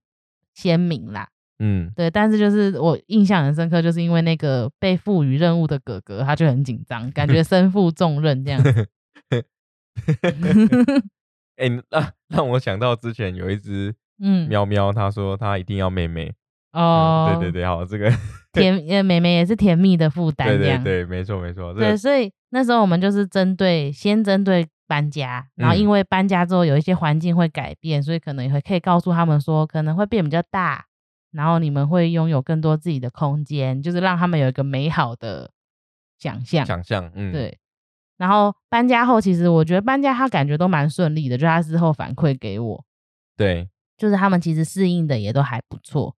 [0.55, 1.27] 鲜明啦。
[1.59, 8.87] 嗯，对，但是就是我印象很深刻，就是因为那个被赋予任务的哥哥，他就很紧张，感觉身负重任这样子。
[11.57, 16.33] 哎、你让让我想到之前有一只嗯，喵喵，它说它一定要妹妹。
[16.73, 18.11] 哦嗯，，对对对，好，这个
[18.53, 20.57] 甜呃，妹妹也是甜蜜的负担对。
[20.57, 25.79] 对对，没错没错，对，所以那时候我们就是针对先针对搬家，然后嗯。
[25.79, 30.85] 因为搬家之后有一些环境会改变，所以可能也会可以告诉他们说可能会变比较大，
[31.31, 35.51] 然后你们会拥有更多自己的空间，就是让他们有一个美好的
[36.19, 36.65] 想象。
[36.65, 37.57] 想象，嗯，，对，
[38.17, 42.83] 然后搬家后，其实我觉得搬家他感觉都蛮顺利的，就他之后反馈给我，
[43.37, 46.15] 对，就是他们其实适应的也都还不错，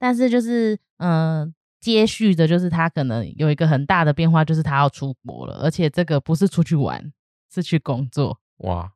[0.00, 7.10] 但是就是嗯、呃接续的就是他可能有一个很大的变化，就是他要出国了，而且这个不是出去玩，
[7.50, 8.38] 是去工作。
[8.58, 8.92] 哇，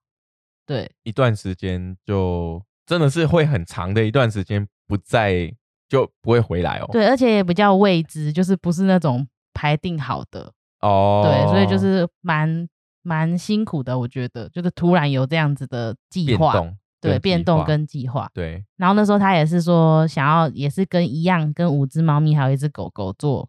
[0.66, 5.50] 对一段时间就真的是会很长的一段时间不在，
[5.88, 12.68] 就不会回来哦。，对，而且也比较未知，就是不是那种排定好的，哦，对，所以就是蛮
[13.00, 16.52] 蛮辛苦的，我觉得就是突然有这样子的计划，
[17.10, 18.30] 对，变动跟计划。
[18.34, 23.48] 对，然后那时候他也是说想要，也是跟一样跟五只猫咪还有一只狗狗做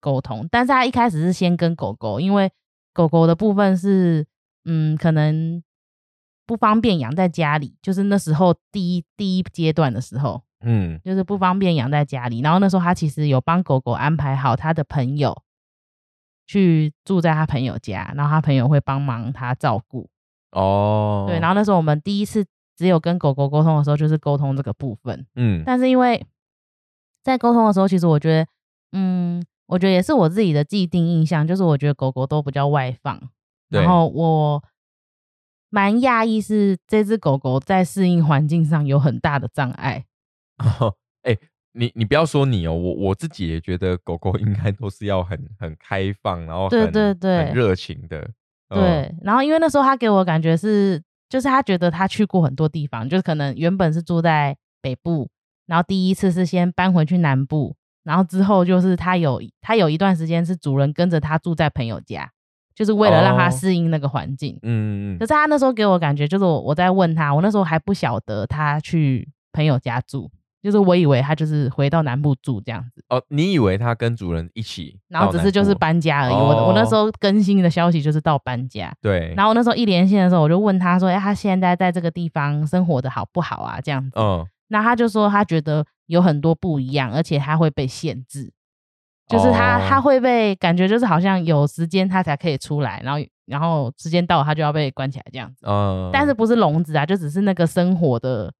[0.00, 2.50] 沟通，但是他一开始是先跟狗狗，因为
[2.92, 4.26] 狗狗的部分是
[4.64, 5.62] 嗯可能
[6.46, 12.40] 不方便养在家里，就是那时候第一第一阶段的时候，嗯，就是不方便养在家里。
[12.40, 15.42] 然后那时候他其实有帮狗狗安排好他的朋友
[16.46, 20.08] 去住在他朋友家，然后他朋友会帮忙他照顾。
[20.52, 22.46] 哦，对，然后那时候我们第一次
[22.78, 25.26] 只有跟狗狗沟通的时候，就是沟通这个部分。
[25.34, 26.24] 嗯，但是因为
[27.24, 28.46] 在沟通的时候，其实我觉得，
[28.92, 33.20] 嗯，我觉得也是我自己的既定印象，就是我觉得狗狗都比较外放，
[33.68, 34.62] 然后我
[35.70, 40.06] 蛮讶异是这只狗狗在适应环境上有很大的障碍。
[41.22, 41.36] 哎、
[41.72, 47.38] 你你不要说你哦，我我自己也觉得狗狗应该都是要很很开放，然后对很对对。
[47.44, 48.30] 很热情的，
[48.68, 55.28] 嗯，对，然后因为那时候他给我感觉是，就是他觉得他去过很多地方，就是可能原本是住在北部，
[55.66, 62.30] 然后第一次是先搬回去南部，然后之后就是他有他有一段时间是主人跟着他住在朋友家，
[62.74, 64.58] 就是为了让他哦适应那个环境。
[64.62, 70.30] 嗯嗯嗯，可是他那时候给我感觉，就是我我在问他，我那时候还不晓得他去朋友家住，
[70.62, 76.34] 就是我以为他就是回到南部住这样子，哦，你以为它跟主人一起然后只是就是搬家而已。
[76.34, 88.52] 我我那时哦候更新的消息就是到搬家，对，然后那时候一连线的时候，我就问他说：“哎、他现在在这个地方生活的好不好啊？”这样子，嗯，那他就说他觉得有很多不一样，而且他会被限制，
[89.28, 95.64] 就是他、哦他会被感觉就是好像有时间他才可以出来，然后然后时间到了他就要被关起来这样子。
[95.66, 98.52] 嗯，但是不是笼子啊，就只是那个生活的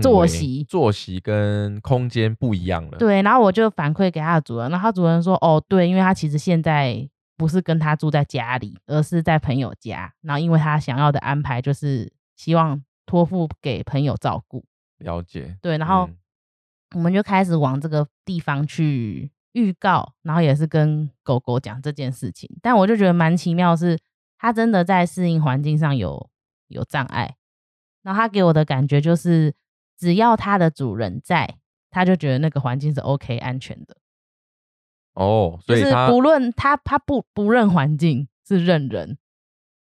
[0.00, 0.64] 作息。
[0.64, 10.12] 作息跟空间不一样了，，对，然后我就反馈给他的主人，然后他主人说：“哦，对，因为他其实现在不是跟他住在家里，而是在朋友家。
[10.20, 14.64] 然后因为他想要的安排就是希望托付给朋友照顾。
[14.98, 16.16] 了解，对，然后嗯
[16.94, 22.48] 我们就开始往这个地方去预告，然后也是跟狗狗讲这件事情。
[22.60, 23.98] 但我就觉得蛮奇妙的是，
[24.38, 26.28] 它真的在适应环境上有
[26.68, 27.36] 有障碍。
[28.02, 29.54] 然后它给我的感觉就是，
[30.02, 31.48] 只要它的主人在，
[31.88, 33.96] 它就觉得那个环境是 OK 安全的。
[35.14, 39.16] 哦，就是所以它，不论它它不不认环境，是认人。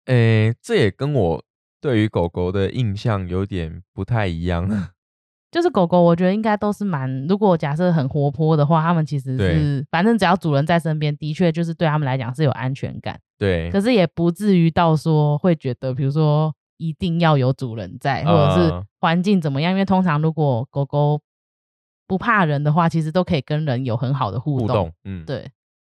[0.06, 1.44] 诶，这也跟我
[1.80, 4.68] 对于狗狗的印象有点不太一样，
[5.52, 13.20] 就是狗狗，我觉得应该都是蛮，如果假设很活泼的话，它们其实是反正只要主人在身边，的确就是对他们来讲是有安全感。
[13.38, 19.72] 对，可是也不至于到说会觉得，比如说一定要有主人在，或者是嗯环境怎么样。
[19.72, 21.22] 因为通常如果狗狗
[22.08, 24.68] 不怕人的话，其实都可以跟人有很好的互动。
[24.68, 25.52] 互动，嗯，对。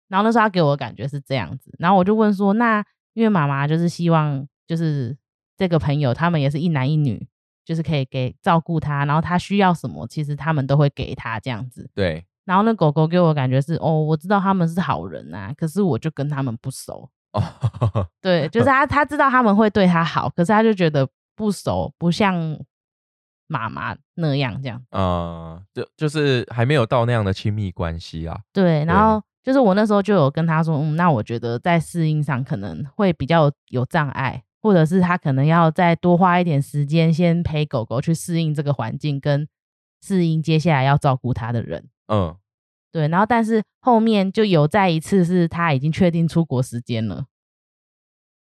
[0.08, 5.16] 然后那时候他给我的感觉是这样子，然后我就问说，那因为妈妈就是希望就是
[5.56, 7.26] 这个朋友他们也是一男一女，
[7.64, 11.88] 就是可以给照顾他，然后他需要什么，其实他们都会给他这样子。
[11.94, 17.08] 对，然后那狗狗给我的感觉是，哦，我知道他们是好人啊，可是我就跟他们不熟。
[17.32, 22.58] 哦， 对，就是他他知道他们会对他好，可是他就觉得不熟，不像
[23.46, 24.82] 妈妈那样这样。
[24.90, 39.48] 呃，就就是还没有到那样的亲密关系啊，对，然后就是我那时候就有跟他说，嗯，那我觉得在适应上可能会比较有障碍，或者是他可能要再多花一点时间，先陪狗狗去适应这个环境，跟
[40.02, 41.88] 适应接下来要照顾它的人。
[42.08, 42.36] 嗯，
[42.92, 47.24] 对，然后但是后面就有再一次是他已经确定出国时间了，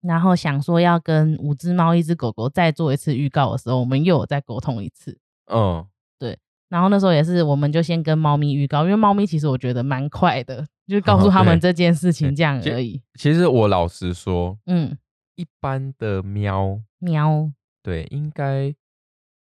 [0.00, 5.18] 然后想说要跟五只猫、一只狗狗再做一次预告的时候，我们又有再沟通一次。
[5.52, 5.86] 嗯，
[6.18, 6.38] 对
[6.70, 13.02] 然后那时候也是，我们就先跟猫咪预告，因为猫咪其实我觉得蛮快的，就告诉哦他们对这件事情这样而已。
[13.18, 14.96] 其实我老实说，嗯，
[15.34, 17.50] 一般的喵，喵，
[17.82, 18.74] 对，应该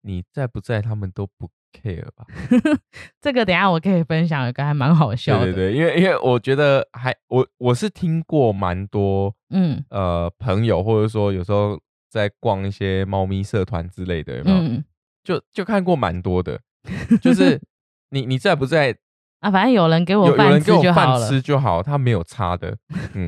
[0.03, 1.49] 你在不在，他们都不
[1.83, 2.25] care 吧？
[3.21, 5.47] 这个等一下我可以分享一个还蛮好笑的。
[5.47, 14.57] 对对对，因为因为我觉得还我我是听过蛮多嗯呃朋友，或者说有时候在逛一些猫咪社团之类的，有没有？
[14.59, 14.85] 嗯
[15.25, 16.61] 就就看过蛮多的，
[17.23, 17.59] 就是
[18.11, 18.95] 你你在不在，
[19.41, 21.29] 啊，反正有人给我饭吃人给我饭就好了。
[21.29, 22.77] 吃就好，他没有差的。
[23.15, 23.27] 嗯，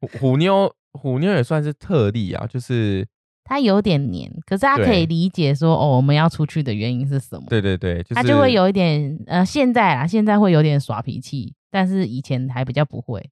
[0.00, 3.04] 虎虎妞虎妞也算是特例啊，就是
[3.44, 7.44] 他有点黏，可是他可以理解说哦，我们要出去的原因是什么。
[7.48, 13.30] 对对对，就是他就会有一点呃，现在啦，现在会有点耍脾气，但是以前还比较不会。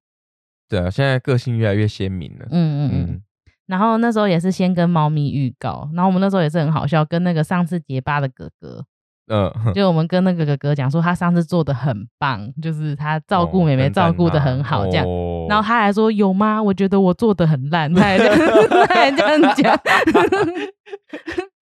[0.69, 2.47] 对啊，现在个性越来越鲜明了。
[2.51, 3.07] 嗯嗯嗯。
[3.09, 3.23] 嗯，
[3.67, 8.85] 然后那时候也是先跟猫咪预告，然后我们那时候也是很好笑，跟那个上次结巴的哥哥，
[9.33, 15.07] 嗯，就我们跟那个哥哥讲说他上次做的很棒，就是他照顾妹妹哦照顾的很好这样。
[15.07, 16.61] 样然后他还说有吗？
[16.63, 18.37] 我觉得我做的很烂， 他还这样
[18.87, 19.81] 他还这样讲，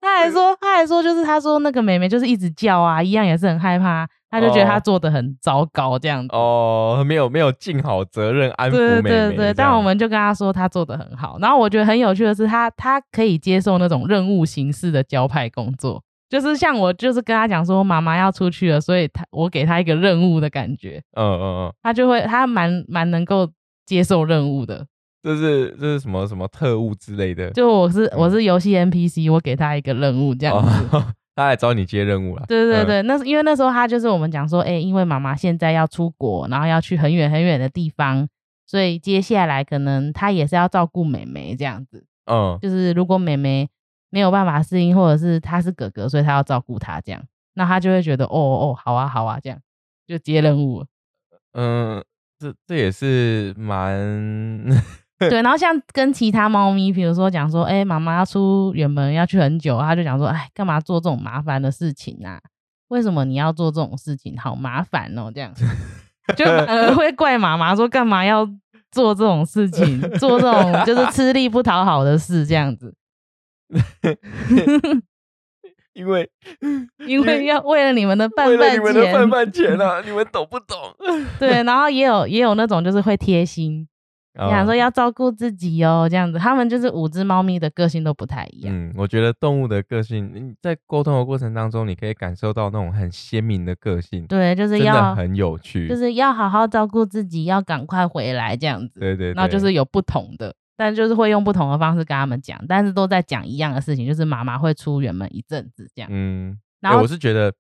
[0.01, 6.35] 他还说他还说就是他说那个妹妹就是一直叫啊，一样也是很害怕，他就觉得他哦做的很糟糕这样子。
[6.35, 23.51] 哦，没有没有尽好责任安抚对妹妹，对对，但我们就跟他说他做的很好，然后我觉得很有趣的是他他可以接受那种任务形式的交派工作，就是像我就是跟他讲说妈妈要出去了，所以他我给他一个任务的感觉，嗯嗯嗯，他就会他蛮蛮能够
[23.87, 24.87] 接受任务的。
[25.23, 30.97] 这是这是什么什么特务之类的，就我是我是游戏 NPC，我给他一个任务这样子。
[30.97, 31.05] 哦，
[31.35, 32.43] 他来找你接任务了。
[32.43, 38.29] 嗯，对对对，那是因为那时候他就是我们讲说，哎、因为妈妈现在要出国，然后要去很远很远的地方，
[38.65, 42.05] 所以接下来可能他也是要照顾妹妹这样子。
[42.31, 43.69] 嗯就是如果妹妹
[44.11, 47.23] 没有办法适应，或者是他是哥哥，所以他要照顾他这样，
[47.55, 49.59] 那他就会觉得哦哦好啊好啊这样
[50.07, 50.87] 就接任务了。
[51.53, 52.05] 嗯，
[52.39, 54.65] 这这也是蛮
[55.19, 62.41] 对， 然后像跟其他猫咪，比如说讲说，哎、妈妈要出远门要去很久，他就讲说，哎，干嘛做这种麻烦的事情啊？
[62.89, 64.39] 为什么你要做这种事情？
[64.39, 65.53] 好麻烦哦，这样
[66.37, 68.49] 就反而会怪妈妈说干嘛要
[68.91, 72.95] 做这种事情，做这种就是吃力不讨好的事这样子，
[75.95, 76.31] 因为
[77.07, 80.77] 因为要为了你们的拌为了你们的饭钱，饭钱啊，你们懂不懂？
[81.41, 83.89] 对，然后也有也有那种就是会贴心，
[84.39, 88.73] 啊想说要照顾自己哦，这样子，他们就是五只猫咪的个性都不太一样。
[88.73, 95.89] 嗯，我觉得动物的个性，你在沟通的过程当中，你可以感受到那种很鲜明的个性，对，就是要很有趣。
[95.89, 99.01] 就是要好好照顾自己，要赶快回来这样子。
[99.01, 106.09] 对对对，然后就是有不同的，但就是会用不同的方式跟他们讲，但是都在讲一样的事情，就是妈妈会出远门一阵子这样。
[106.11, 107.53] 嗯，然后欸我是觉得，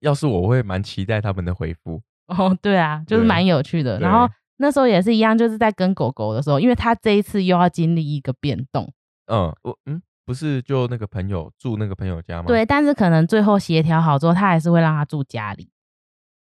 [0.00, 2.00] 要是我我会蛮期待他们的回复。
[2.26, 4.00] 哦，对啊，就是蛮有趣的。
[4.00, 8.90] 然后那时候也是一样，就是在跟狗狗的时候，因为他这一次又要经历一个变动，
[9.26, 15.68] 嗯，我嗯，不是就那个朋友住那个朋友家吗？，对，但是可能最后协调好之后，他还是会让他住家里，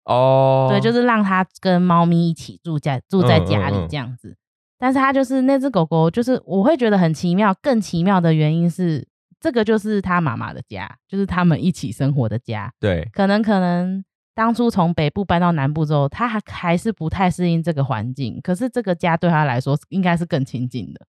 [0.04, 4.38] 哦，对，就是让他跟猫咪一起住在住在嗯家里这样子。
[4.86, 7.52] 但是他就是那只狗狗，就是我会觉得很奇妙。
[7.60, 9.04] 更奇妙的原因是，
[9.40, 12.72] 这个就是他妈妈的家，就是他们一起生活的家。
[12.80, 14.06] 对，可能可能
[14.36, 18.40] 当初从北部搬到南部之后，他还还是不太适应这个环境。
[18.44, 21.08] 可是这个家对他来说应该是更亲近的。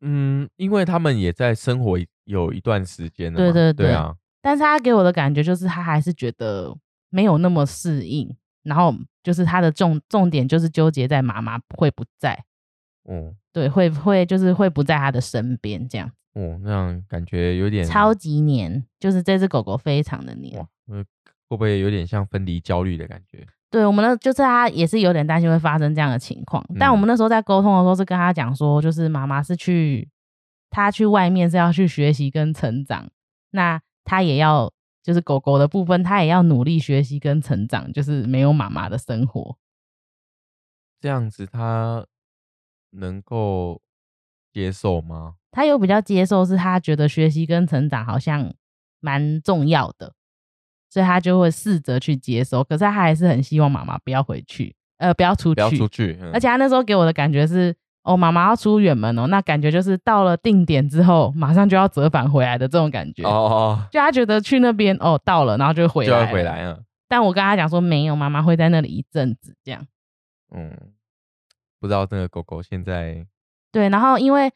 [0.00, 6.74] 嗯，因为他们也在生活有一段时间了，对对对对啊，但是他给我的感觉就是，他还是觉得
[7.10, 8.34] 没有那么适应。
[8.62, 12.42] 然后就是他的重重点就是纠结在妈妈会不在。
[13.04, 21.04] 哦对，会会就是会不在他的身边，这样哦，那样感觉有点超级黏，就是这只狗狗非常的黏哇。，呃
[21.46, 23.46] 会不会有点像分离焦虑的感觉？
[23.70, 30.08] 对我们呢，就是他也是有点担心会发生这样的情况，但我们那时候在沟通的时候是跟他讲说，就是妈妈是去
[30.70, 33.08] 他去外面是要去学习跟成长，
[33.50, 39.56] 那他也要就是狗狗的部分，他也要努力学习跟成长，就是没有妈妈的生活。
[41.00, 42.06] 这样子他
[42.94, 43.80] 能够
[44.52, 45.34] 接受吗？
[45.50, 48.52] 他有比较接受，是他觉得学习跟成长好像
[49.00, 50.12] 蛮重要的，
[50.90, 52.64] 所以他就会试着去接受。
[52.64, 55.54] 可是他还是很希望妈妈不要回去，呃，不要出去。
[55.54, 63.22] 不要出去，嗯而且他那时候给我的感觉是，哦，妈妈要出远门哦，那感觉就是到了定点之后，马上就要折返回来的这种感觉。
[63.24, 66.42] 哦哦就他觉得去那边哦到了，然后就哦，回来，就要回。
[66.42, 66.78] 来啊，
[67.08, 69.86] 但我跟他讲说没有，妈妈会在那里一阵子这样。
[70.52, 70.76] 嗯，
[71.84, 73.22] 不知道那个狗狗现在
[73.70, 74.50] 对，然后因为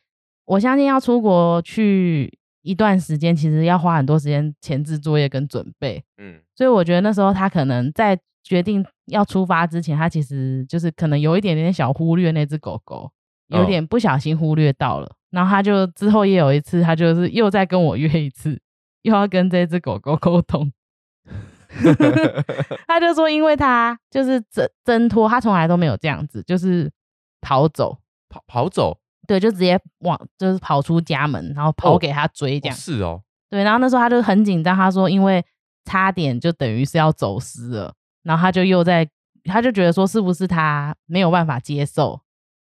[0.47, 13.12] 我相信要出国去一段时间，其实要花很多时间前置作业跟准备，嗯所以我觉得那时候他可能在决定要出发之前，他其实就是可能有一点点小忽略那只狗狗，
[13.49, 15.14] 有哦点不小心忽略到了。
[15.31, 18.59] 然后他就之后也有一次，他就是又再跟我约一次，
[19.03, 20.72] 又要跟这只狗狗沟通。
[22.89, 26.91] 他就说，因为他就是挣挣脱，他从来都没有这样子，就是
[27.41, 32.74] 跑走，跑跑走对，就直接往就是跑出家门，然后跑哦给他追这样。
[32.74, 35.45] 哦是哦，对，然后那时候他就很紧张，他说因为
[35.84, 39.09] 差点就等于是要走失了，然后他就又在，
[39.45, 42.18] 他就觉得说是不是他没有办法接受，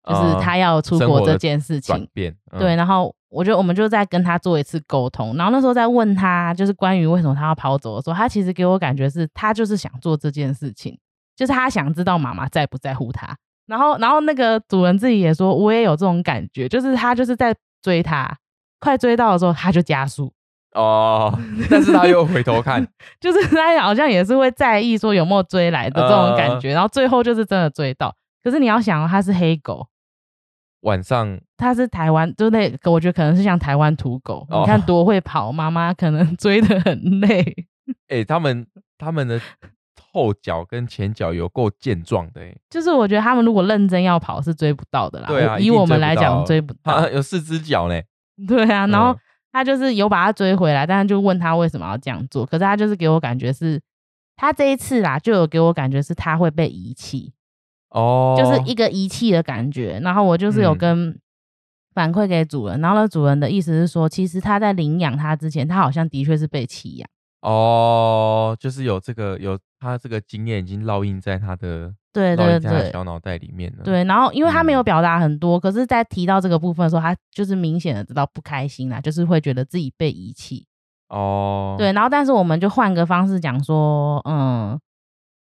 [0.07, 1.95] 就是呃他要出国这的件事情。
[1.95, 10.99] 转变，嗯对，，然后我就我们就再跟他做一次沟通，然后那时候在问他，就是关于为什么他要跑走的时候，他其实给我感觉是他就是想做这件事情，
[11.35, 13.35] 就是他想知道妈妈在不在乎他。
[13.73, 18.31] 然后，然后那个主人自己也说，我也有这种感觉，就是他就是在追他，
[18.79, 20.31] 快追到的时候他就加速，
[20.75, 21.33] 哦，
[21.71, 22.87] 但是他又回头看，
[23.19, 28.15] 就是他好像也是会在意说有没有追来的这种感觉，然后最后就是真的追到。
[28.45, 29.87] 可是你要想哦，它是黑狗，
[30.83, 37.67] 晚上它是台湾，就那个我觉得可能是像台湾土狗，哦你看多会跑，妈妈可能 追得很累。
[38.09, 38.67] 哎、他们
[38.99, 39.41] 他们的
[40.13, 45.29] 后脚跟前脚有够健壮的哎、就是我觉得他们如果认真要跑是追不到的啦。
[45.29, 47.09] 对啊，以我们来讲追不 到他。
[47.11, 48.01] 有四只脚呢，
[48.49, 49.19] 对啊，然后嗯
[49.53, 52.47] 他就是有把他追回来，但是就问他为什么要这样做。
[52.47, 53.79] 可是他就是给我感觉是，
[54.35, 57.35] 他这一次啦，就有给我感觉是他会被遗弃。
[57.91, 60.01] 哦，就是一个遗弃的感觉。
[60.03, 61.21] 然后我就是有嗯跟
[61.95, 67.07] 反馈给主人，然后呢，主人的意思是说，其实他在领养他之前，他好像的确是被弃养。
[67.43, 80.65] 哦，就是有这个有他这个经验已经烙印在他的对他的对小脑袋里面了。，对，然后因为他没有嗯表达很多，可是，在提到这个部分的时候，他就是明显的知道不开心啦，就是会觉得自己被遗弃。
[81.09, 84.79] 哦，对，然后但是我们就换个方式讲说，嗯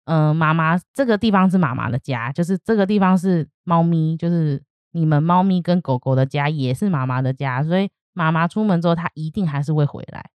[0.05, 4.61] 嗯，妈妈这个地方是妈妈的家，就是这个地方是猫咪，就是
[4.91, 10.29] 你们猫咪跟狗狗的家，也是妈妈的家，所以妈妈出门之后，它一定还是会回来，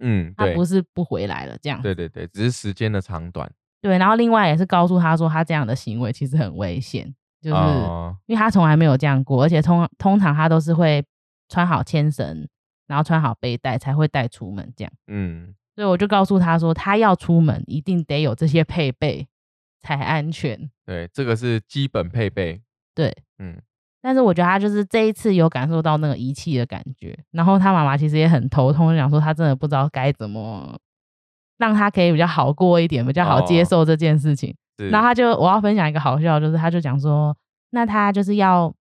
[0.00, 1.80] 嗯，他不，是不回来了这样。
[1.82, 11.04] 对对对，只是时间的长短，对，然后另外也是告诉他说，他这样的行为其实很危险，就是、哦因为他从来没有这样过，而且通通常他都是会
[11.48, 12.48] 穿好牵绳，
[12.86, 14.92] 然后穿好背带才会带出门这样。
[15.06, 19.28] 嗯，所以我就告诉他说，他要出门一定得有这些配备
[19.80, 20.70] 才安全。
[20.86, 22.62] 对，这个是基本配备，
[22.94, 23.60] 对，嗯，
[24.06, 30.78] 但是我觉得他就是这一次有感受到那个遗弃的感觉，然后他妈妈其实也很头痛，就想说他真的不知道该怎么
[31.56, 34.54] 让他可以比较好过一点，比较好接哦受这件事情。
[34.78, 37.34] 是，然后他就我要分享一个好笑，就是他就讲说，
[37.70, 38.74] 那他就是要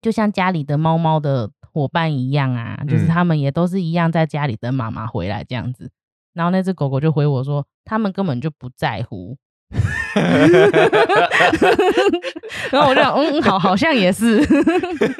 [0.00, 5.90] 就像家里的猫猫的伙伴一样啊，就是嗯他们也都是一样在家里等妈妈回来这样子。
[6.32, 9.36] 然后那只狗狗就回我说，他们根本就不在乎。
[12.72, 14.40] 然后我就想， 嗯，好，好像也是。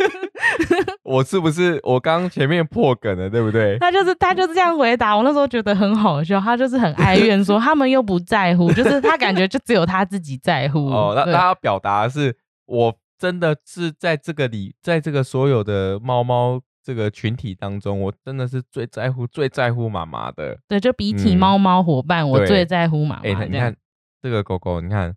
[1.05, 3.78] 我是不是我刚前面破梗了，对不对？
[3.78, 6.40] 他就是他就是这样回答我，那时候觉得很好笑。
[6.40, 10.86] 他就是很哀怨说，他们又不在乎，就是他感觉就只有他自己在乎。
[10.86, 12.34] 哦，那他要表达的是
[12.66, 20.59] 我真的是在这个里，在这个所有的猫猫这个群体当中，我真的是最在乎、最在乎妈妈的。
[20.68, 23.22] 对，就比起嗯猫猫伙伴，我最在乎妈妈。
[23.22, 23.74] 哎、你看
[24.20, 25.14] 这个狗狗，你看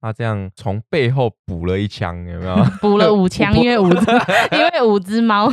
[0.00, 2.56] 它这样从背后补了一枪，有没有？
[2.80, 4.06] 补了五枪， 因为五只，
[4.52, 5.50] 因为五只猫。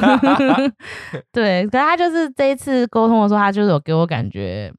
[1.31, 4.73] 对，可是他就是这一次沟通的时候，它就是有给我感觉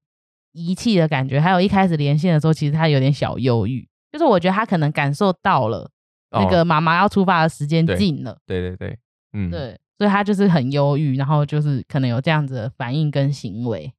[0.52, 5.90] 遗弃的感觉，还有一开始连线的时候，其实它有点小忧郁，就是我觉得他可能感受到了
[6.30, 8.98] 那哦个妈妈要出发的时间近了，对对对，
[9.34, 13.92] 嗯，对，所以他就是很忧郁，然后就是可能有这样子的反应跟行为。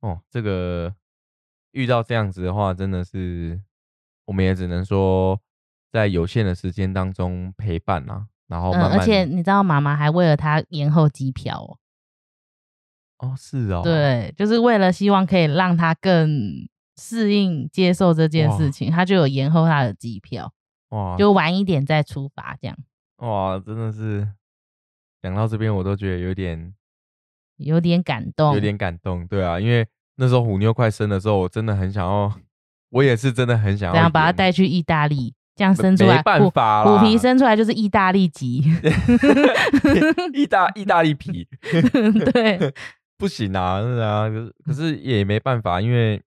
[0.00, 0.92] 哦，这个
[1.76, 3.60] 遇到这样子的话，真的是
[4.24, 5.38] 我们也只能说
[5.92, 11.78] 在有限的时间当中陪伴啊，然后嗯，慢慢、而且你知道妈妈还为了他延后机票哦。
[13.18, 16.66] 哦是哦，，对，就是为了希望可以让他更
[16.96, 20.52] 适应接受这件事情，他就有延后他的机票，
[20.88, 21.32] 哇，就。
[21.32, 22.76] 晚一点再出发，这样。
[23.18, 24.26] 哇，真的是
[25.22, 26.74] 讲到这边，我都觉得有点
[27.56, 29.86] 有点感动，有点感动，对啊，因为
[30.16, 32.32] 那时候虎妞快生的时候，我真的很想要，
[32.90, 38.64] 我也是真的很想要这样把它演带去意大利，这样生出来没办虎法啦，虎皮生出来就是意大利籍，
[40.32, 41.46] 意大意大利皮
[42.32, 42.72] 对，
[43.18, 44.26] 不行啊，是啊，
[44.64, 46.22] 可是也没办法，因为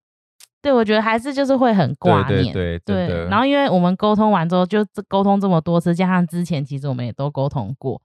[0.61, 2.53] 对，我觉得还是就是会很挂念。
[2.53, 8.01] 对对对，对，然后因为我们沟通完之后，就这沟通这么多次，加上之前其实我们也都沟通过，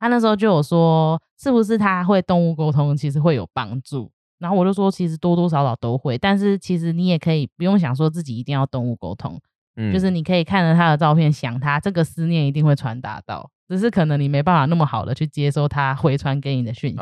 [0.00, 4.10] 他那时候就有说，是不是他会动物沟通，其实会有帮助。
[4.38, 9.40] 然后我就说，其实多多少少都会，但是其实你也可以不用想说自己一定要动物沟通，
[9.76, 16.98] 嗯就是你可以看着他的照片想他，这个思念一定会传达到，只是可能你没办法那么好的去接收他回传给你的讯息。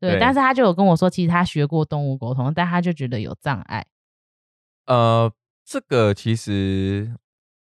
[0.00, 3.86] 对但是他就有跟我说，其实他学过动物沟通，但他就觉得有障碍。
[4.86, 5.30] 呃，
[5.62, 7.14] 这个其实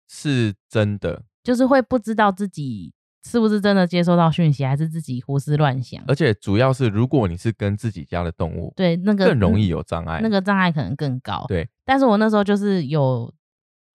[0.09, 2.91] 是真的，就是会不知道自己
[3.28, 6.03] 是不是真的接收到讯息，还是自己胡思乱想。
[6.07, 10.19] 而且主要是如果你是跟自己家的动物，对，那个更容易有障碍。
[10.21, 11.43] 那个障碍可能更高。
[11.47, 13.34] 对，但是我那时候就是有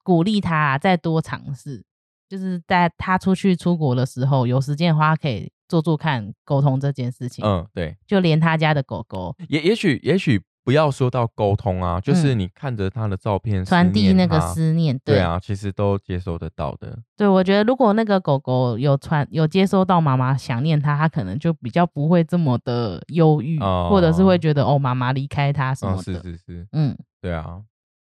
[0.03, 1.85] 鼓励他再多尝试，
[2.29, 7.45] 就是在他出去出国的时候，有时间的话可以做做看沟通这件事情。
[7.45, 12.39] 嗯，对，就连他家的狗狗也也许也许不要说到沟通啊，就是嗯。
[12.41, 16.99] 你看着他的照片，传递那个思思念，对啊，其实都接收得到的。
[17.17, 24.39] 对，我觉得如果那个狗狗有传有接收到妈妈想念它，它可能就比较不会这么的忧郁，或者是会哦。
[24.39, 26.03] 觉得哦妈妈离开它什嗯，么的。
[26.03, 26.37] 是是。
[26.37, 27.63] 是，嗯，对啊，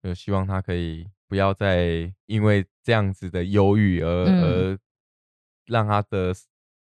[0.01, 4.43] 就希望他可以不要再因为这样子的忧郁而、嗯。
[4.43, 4.77] 而
[5.67, 6.33] 让他的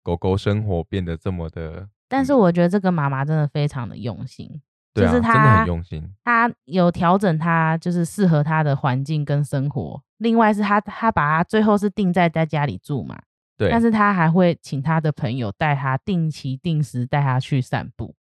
[0.04, 4.62] 狗狗生活变得这么的，但是我觉得这个妈妈真的非常的用心，
[4.98, 6.04] 对啊，就是真的他很用心。
[6.24, 10.02] 他有调整他就是适合他的环境跟生活。
[10.18, 13.20] 另外是他他把他最后是定在在家里住嘛，
[13.56, 18.16] 对，但是他还会请他的朋友带他定期定时带他去散步，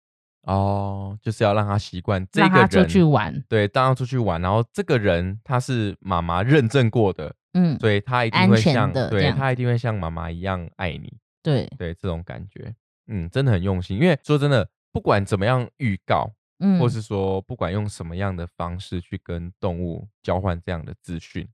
[0.41, 3.43] 哦，就是要让他习惯这让个人出去玩。
[3.47, 11.13] 对，当他出去玩，然后这个人他是妈妈认证过的，嗯，所以他一定会像的对他一定会像妈妈一样爱你，
[11.43, 12.73] 对，对这种感觉，
[13.07, 13.99] 嗯，真的很用心。
[13.99, 21.47] 因为说真的，不管怎么样预告，嗯，或是说不管用什么样的方式去跟动物交换这样的资讯，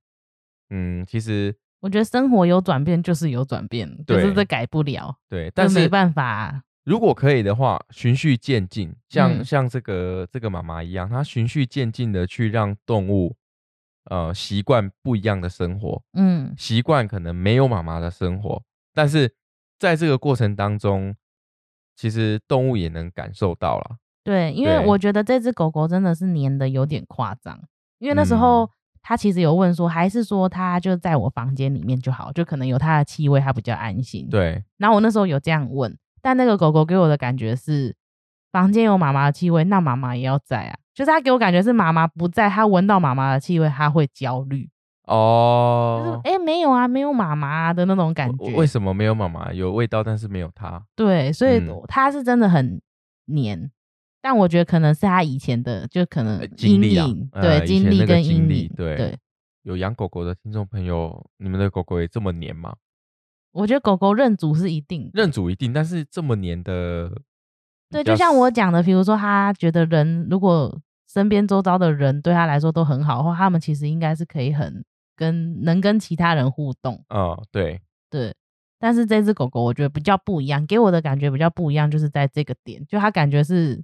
[0.70, 6.64] 嗯，其实我觉得生活有转变就是有转变，就是对这改不了，对，但是这没办法。
[6.84, 13.36] 如果可以的话，循序渐进，像、嗯像这个这个妈妈一样，她循序渐进的去让动物
[14.06, 19.34] 呃习惯不一样的生活，嗯，习惯可能没有妈妈的生活，但是
[19.78, 21.16] 在这个过程当中，
[21.96, 23.98] 其实动物也能感受到了。
[24.30, 27.60] 对，因为我觉得这只狗狗真的是黏的有点夸张，
[27.98, 28.70] 因为那时候嗯
[29.02, 37.96] 他其实有问说，还是说它就在我房间里面就好，就可能有它的气味，它比较安心。，对，然后我那时候有这样问，但那个狗狗给我的感觉是，
[38.52, 44.70] 房间有妈妈的气味，那妈妈也要在啊，就是它给我感觉是妈妈不在，它闻到妈妈的气味，它会焦虑，
[45.08, 48.46] 哦就是哦，哎、诶没有啊，没有妈妈、啊、的那种感觉。
[48.46, 49.52] 为为什么没有妈妈？
[49.54, 50.84] 有味道，但是没有它。
[50.96, 52.80] 对，所以嗯它是真的很
[53.26, 53.72] 黏，
[54.22, 59.18] 但我觉得可能是他以前的，就可能呃经阴历对，经历跟阴影，对对。
[59.64, 62.76] 有养狗狗的听众朋友，你们的狗狗也这么黏吗？
[63.52, 67.12] 我觉得狗狗认主是一定，认主一定，但是这么黏的，
[67.90, 74.84] 对，就像我讲的，比如说他觉得人如果身边周遭的人对他来说都很好的话，他们其实应该是可以很
[75.16, 78.34] 跟能跟其他人互动，哦，对，对。
[78.80, 83.84] 但是这只狗狗我觉得比较不一样，给我的感觉比较不一样，就是在这个点，就它感觉是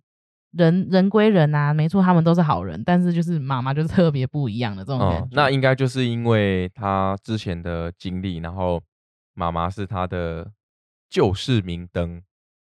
[0.57, 5.25] 人人归人啊，没错，他们都是好人，但是就是妈妈就是特别不一样的这种感觉。
[5.25, 8.81] 哦，那应该就是因为他之前的经历，然后
[9.33, 10.49] 妈妈是他的
[11.09, 12.21] 救世明灯，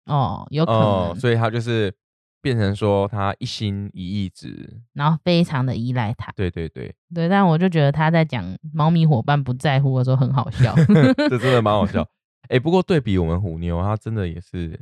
[0.06, 1.94] 哦，有可能，哦，所以他就是
[2.42, 6.32] 变成说他一心一意只，然后非常的依赖他。
[6.36, 10.76] 对对对，对，但我就觉得他在讲猫咪伙伴不在乎的时候很好笑。
[11.30, 12.08] 这真的蛮好笑。
[12.50, 14.80] 哎、不过对比我们虎妞，她真的也是，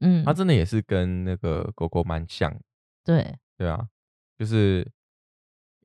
[0.00, 2.60] 嗯它，真的也是跟那个狗狗蛮像的，
[3.04, 3.86] 对，对啊，
[4.38, 4.86] 就是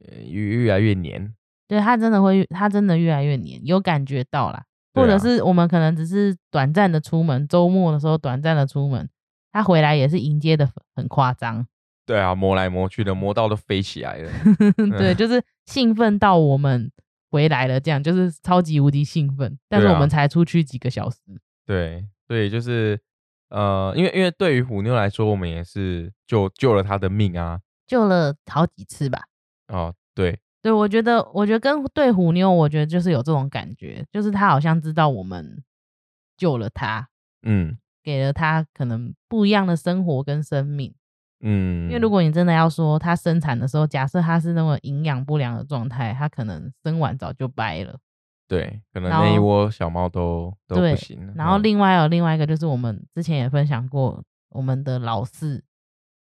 [0.05, 1.33] 呃越越来越黏，
[1.67, 4.65] 对它真的会越，他真的越来越黏，有感觉到啦。
[4.93, 9.09] 或者是我们可能只是短暂的出门，周末的时候短暂的出门，
[9.53, 11.65] 它回来也是迎接的很夸张。
[12.05, 14.29] 对啊，磨来磨去的，磨到都飞起来了。
[14.99, 16.91] 对，就是兴奋到我们
[17.29, 19.57] 回来了，这样就是超级无敌兴奋。
[19.69, 21.19] 但是我们才出去几个小时。
[21.65, 22.99] 对，所以就是
[23.51, 27.59] 呃，因为因为对于虎妞来说，我们也是救救了他的命啊。
[27.85, 29.23] 救了好几次吧。
[29.67, 35.61] 哦，对，对，我觉得，我觉得跟对虎妞，我觉得就是有这种感觉，就是他好像知道我们
[36.37, 37.09] 救了他，
[37.43, 40.93] 嗯给了他可能不一样的生活跟生命。
[41.41, 47.97] 嗯，因为如果你真的要说他生产的时候，假设他是那么营养不良的状态，他可能生完早就掰了。
[48.51, 51.33] 对，可能那一窝小猫都都不行了。
[51.37, 55.63] 然后嗯另外有另外一个就是我们之前也分享过，我们的老四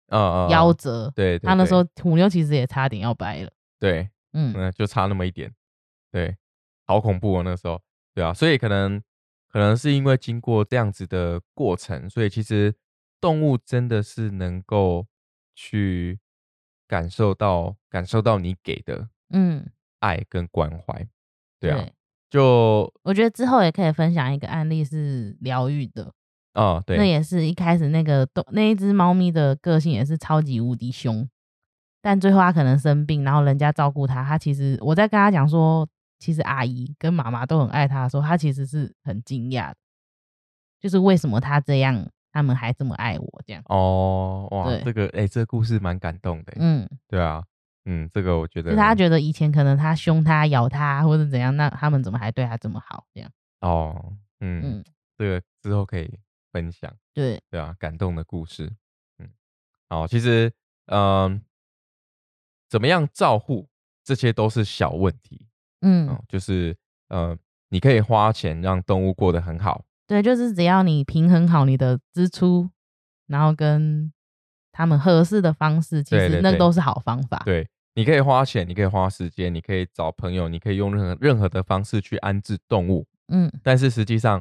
[0.08, 1.12] 啊啊，啊夭折。
[1.14, 3.50] 对，对他那时候虎妞其实也差点要掰了。
[3.78, 5.54] 对，嗯嗯，就差那么一点，
[6.10, 6.36] 对，
[6.88, 7.80] 好恐怖哦，那时候，
[8.12, 9.00] 对啊，所以可能
[9.46, 12.74] 可能是因为经过这样子的过程，所以其实
[13.20, 15.06] 动物真的是能够
[15.54, 16.18] 去
[16.88, 21.06] 感受到感受到你给的嗯，爱跟关怀，
[21.60, 21.92] 对啊，对
[22.30, 26.12] 就我觉得之后也可以分享一个案例是疗愈的，
[26.52, 31.28] 啊，那对，也是一开始那个动那一只猫咪的个性也是超级无敌凶，
[32.02, 39.76] 但最后它可能生病，然后人家照顾它，它其实我在跟他讲说，其实阿姨跟妈妈都很爱它的时候，它其实是很惊讶的，
[40.80, 43.62] 就是为什么它这样，他们还这么爱我这样。
[43.66, 44.82] 哦，哇，对。
[44.84, 47.42] 这个哎、这个故事蛮感动的，嗯，对啊，
[47.90, 53.06] 嗯，这个我觉得就是他觉得以前可能他凶他、咬他或者怎样，那他们怎么还对他这么好？
[53.14, 53.30] 这样，
[53.60, 54.84] 哦，嗯，嗯，
[55.16, 56.18] 这个之后可以
[56.52, 56.94] 分享。
[57.14, 58.70] 对，对啊，感动的故事。
[59.18, 59.30] 嗯，
[59.88, 60.52] 好，其实，
[60.86, 61.40] 嗯、
[62.68, 63.70] 怎么样照护，
[64.04, 65.48] 这些都是小问题。
[65.80, 66.76] 嗯，哦，就是
[67.08, 67.34] 呃，
[67.70, 69.86] 你可以花钱让动物过得很好。
[70.06, 72.70] 对，就是只要你平衡好你的支出，
[73.26, 74.12] 然后跟
[74.72, 77.42] 他们合适的方式，其实那都是好方法。
[77.44, 77.68] 对，
[77.98, 83.04] 你可以花钱，你可以花时间，你可以找朋友，你可以用任何任何的方式去安置动物。
[83.26, 84.40] 嗯，但是实际上，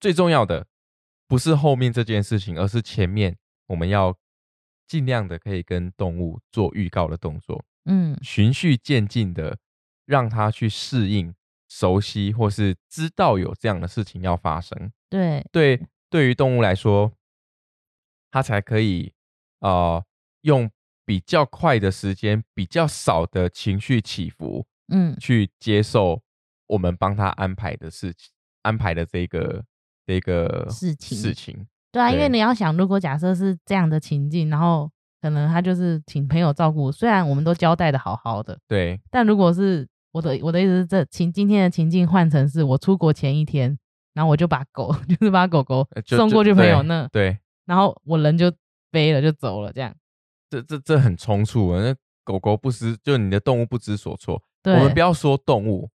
[0.00, 0.66] 最重要的
[1.28, 4.16] 不是后面这件事情，而是前面我们要
[4.88, 7.62] 尽量的可以跟动物做预告的动作。
[7.84, 9.58] 嗯，循序渐进的
[10.06, 11.34] 让它去适应、
[11.68, 14.90] 熟悉，或是知道有这样的事情要发生。
[15.10, 17.12] 对，对，对于动物来说，
[18.30, 19.12] 它才可以
[19.58, 20.02] 呃
[20.40, 20.70] 用
[21.10, 26.22] 比较快的时间、比较少的情绪起伏，嗯，去接受
[26.68, 28.30] 我们帮他安排的事情、
[28.62, 29.64] 安排的这个
[30.06, 31.18] 这个事情。
[31.18, 31.66] 事情。
[31.90, 34.88] 对啊，因为你要想，如果假设是这样的情境，然后
[35.20, 39.00] 可能他就是请朋友照顾，虽然我们都交代的好好的，对。
[39.10, 43.76] 但如果是我的我的意思是这情今天的情境换成是我出国前一天，
[44.14, 48.52] 然后我就把狗 就是把狗狗送过去朋友对那，对，然后我人就
[48.92, 49.92] 飞了就走了这样。
[50.50, 51.80] 这这这很冲突啊！
[51.80, 51.94] 那
[52.24, 54.42] 狗狗不知，就你的动物不知所措。
[54.62, 55.88] 对，我们不要说动物，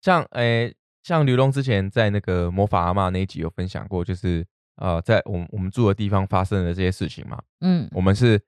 [0.00, 4.46] 像诶、像刘龙之前在那个魔法阿妈那一集有分享过，就是
[4.76, 8.40] 呃，在我们我们住的地方发生的这些事情嘛，嗯，我们是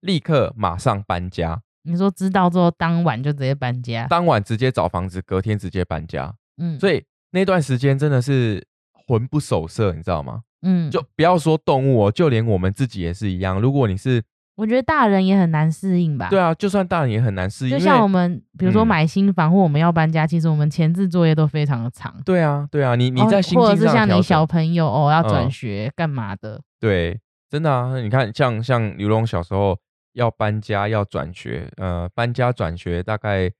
[0.00, 8.66] 立刻马上搬家，你说知道之后当晚就直接搬家，当晚直接找房子，隔天直接搬家，嗯，所以那段时间真的是
[9.06, 10.42] 魂不守舍，你知道吗？
[10.62, 13.60] 嗯，就不要说动物哦，就连我们自己也是一样。
[13.60, 14.22] 如果你是
[14.54, 16.28] 我觉得大人也很难适应吧。
[16.28, 22.14] 对啊，就算大人也很难适应，就像我们比如说嗯买新房或我们要搬家，其实我们前置作业都非常的长。
[22.24, 29.78] 对啊，对啊，你你哦在心或者是像你小朋友哦要转嗯学干嘛的，对，真的啊，你看，像像刘龙小时候
[30.12, 33.50] 要搬家要转学，呃，搬家转学大概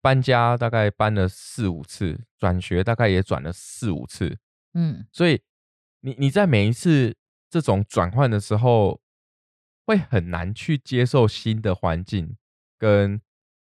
[0.00, 4.38] 搬家大概搬了四五次，转学大概也转了四五次，
[4.72, 5.40] 嗯，所以
[6.00, 7.14] 你你在每一次
[7.50, 8.98] 这种转换的时候，
[9.88, 12.36] 会很难去接受新的环境，
[12.76, 13.18] 跟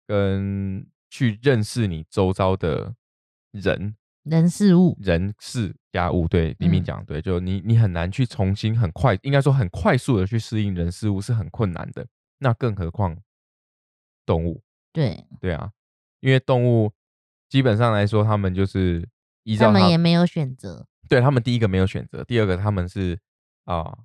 [0.06, 2.94] 跟去认识你周遭的
[3.50, 6.84] 人，人事物，人事家物，对，黎明嗯。
[6.84, 12.06] 讲得对，就你你很难去重新很快，应该说很快速的去适应人事物是很困难的，
[12.38, 13.18] 那更何况
[14.24, 14.62] 动物，
[14.94, 15.26] 对。
[15.40, 15.72] 对啊，
[16.20, 16.94] 因为动物
[17.50, 19.10] 基本上来说，他们就是
[19.42, 20.86] 依照他们它也没有选择。
[21.10, 23.20] 对他们第一个没有选择，第二个他们是
[23.66, 23.98] 啊、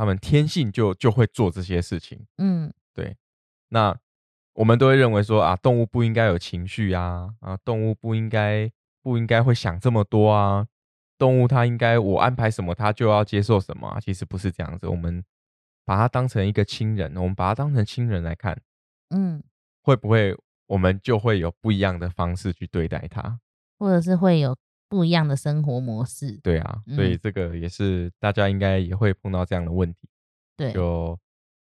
[0.00, 2.26] 他们天性就就会做这些事情。
[2.38, 3.14] 嗯，对
[3.68, 3.94] 那
[4.54, 8.72] 我们都会认为说啊，动物不应该有情绪啊，啊，动物不应该
[9.02, 10.66] 不应该会想这么多啊，
[11.18, 14.88] 动物它应该我安排什么它就要接受什么、啊，其实不是这样子。
[14.88, 15.22] 我们
[15.84, 18.58] 把它当成一个亲人，我们把它当成亲人来看，
[19.10, 19.42] 嗯，
[19.82, 20.34] 会不会
[20.64, 23.38] 我们就会有不一样的方式去对待它？
[23.78, 24.56] 或者是会有
[24.90, 26.38] 不一样的生活模式。
[26.42, 30.08] 对啊，所以嗯这个也是大家应该也会碰到这样的问题。
[30.56, 31.18] 对，就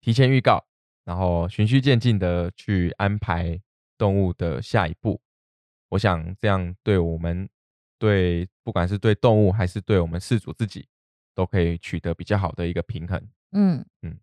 [0.00, 0.62] 提前预告，
[1.04, 3.58] 然后循序渐进的去安排
[3.96, 5.20] 动物的下一步。
[5.88, 7.48] 我想这样对我们
[7.98, 10.86] 对不管是对动物还是对我们饲主自己，
[11.34, 13.18] 都可以取得比较好的一个平衡。
[13.52, 14.18] 嗯嗯，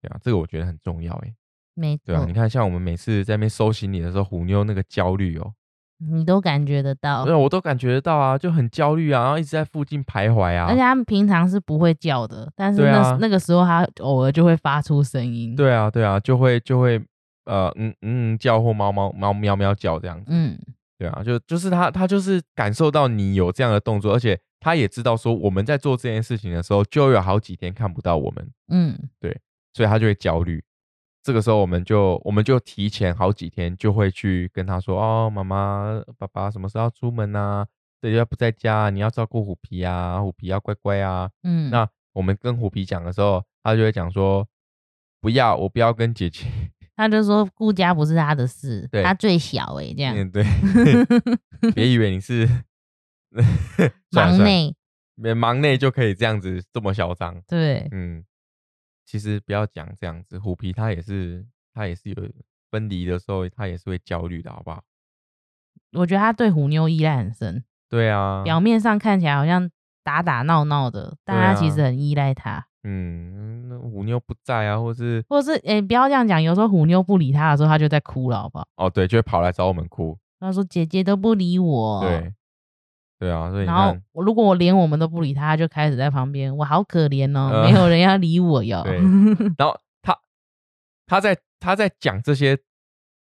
[0.00, 1.34] 对啊，这个我觉得很重要诶。
[1.74, 5.54] 没对啊，错你，看像我们每次在那边收行李的时候，虎妞那个焦虑哦，
[6.10, 7.34] 你都感觉得到对。
[7.34, 10.80] 啊，我都感觉得到啊，就很焦虑啊，然后一直在附近徘徊啊而且。
[10.80, 16.96] 他们平常是不会叫的，但是那、啊那个时候他偶尔就会发出声音。，对啊，对啊，就会就会
[17.44, 20.26] 呃嗯嗯嗯叫或猫猫猫喵喵叫这样子。
[20.28, 20.58] 嗯，
[20.98, 29.36] 对啊，就就是他，他就是感受到你有这样的动作，而且他也知道说我们在做这件事情的时候，就有好几天看不到我们，嗯，对
[29.74, 30.62] 所以他就会焦虑。
[31.22, 37.66] 这个时候，我们就我们就提前好几天就会去跟他说：“哦，妈妈、爸爸什么时候要出门啊？
[38.00, 44.46] 这里要不在家，你要照顾虎皮啊，虎皮要乖乖啊。”嗯，那我们跟虎皮讲的时候，他就会讲说
[45.22, 46.44] ：“不要，我不要跟姐姐。
[46.94, 50.44] 他就说顾家不是他的事，对他最小哎、这样嗯，对，
[51.74, 52.46] 别以为你是
[54.12, 54.74] 忙内
[55.14, 57.40] 没忙内就可以这样子这么嚣张。
[57.48, 58.22] 对，嗯，
[59.04, 62.16] 其实不要讲这样子，虎皮它也是它也是有
[62.70, 64.82] 分离的时候，它也是会焦虑的，好不好？
[65.92, 69.70] 我觉得他对虎妞依赖很深，对啊，表面上看起来好像
[70.02, 72.66] 打打闹闹的，但对啊他其实很依赖他。
[72.84, 78.66] 嗯，那虎妞不在啊，或是或者是诶、不要这样讲，有时候虎妞不理他的时候，他就在哭了，好不好？
[78.76, 80.18] 哦对，就会跑来找我们哭。
[80.40, 82.32] 他说姐姐都不理我，对，
[83.22, 88.82] 对啊，所以你然后看，我如果我连我们都不理他，他就开始在旁边，我好可怜哦，呃没有人要理我哟。
[88.82, 88.96] 对
[89.56, 90.18] 然后他
[91.06, 92.58] 他在他在讲这些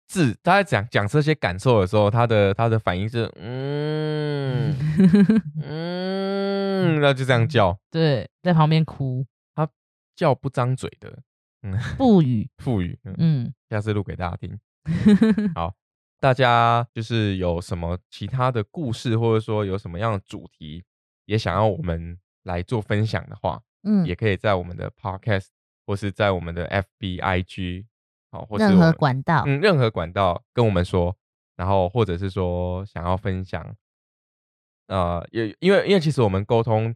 [0.07, 4.77] 字，他在讲讲这些感受的时候，他的他的反应是嗯
[5.65, 9.25] 嗯，那就这样叫，对，在旁边哭
[9.55, 9.67] 他
[10.15, 11.21] 叫不张嘴的
[11.63, 14.59] 嗯不语， 腹语，嗯，嗯，下次录给大家听。
[15.55, 15.75] 好，
[16.19, 20.85] 大家就是有什么其他的故事，或者说有什么样的主题，
[21.27, 25.49] 也想要我们来做分享的话，嗯也，可以在我们的 podcast
[25.87, 27.85] 或是在我们的 FB、IG，
[28.31, 31.17] 好，或是任何管道，嗯任何管道跟我们说，
[31.55, 33.77] 然后或者是说想要分享，
[34.87, 36.95] 呃，也因为因为其实我们沟通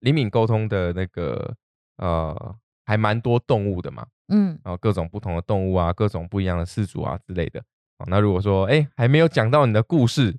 [0.00, 1.56] 灵敏沟通的那个
[1.96, 7.62] 呃还蛮多动物的嘛，嗯，然后各种不同的动物啊，各种不一样的氏族啊之类的。
[7.98, 10.38] 好，那如果说哎还没有讲到你的故事，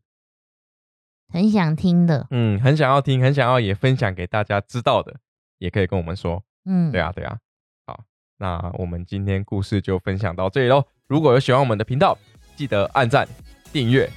[1.31, 5.17] 很想听的，嗯，很想要听，很想要也分享给大家知道的，
[5.57, 6.41] 也可以跟我们说。
[6.65, 7.37] 嗯，对啊，对啊。
[7.85, 8.03] 好，
[8.37, 10.83] 那我们今天故事就分享到这里喽。
[11.07, 12.17] 如果有喜欢我们的频道，
[12.55, 13.27] 记得按赞、
[13.71, 14.09] 订阅，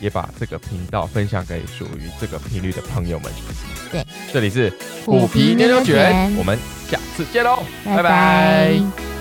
[0.00, 3.32] 也把这个频道分享给属于这个频率的朋友们。
[3.90, 4.70] 对，这里是
[5.06, 9.19] 虎皮牛牛卷我们下次见喽，拜拜拜拜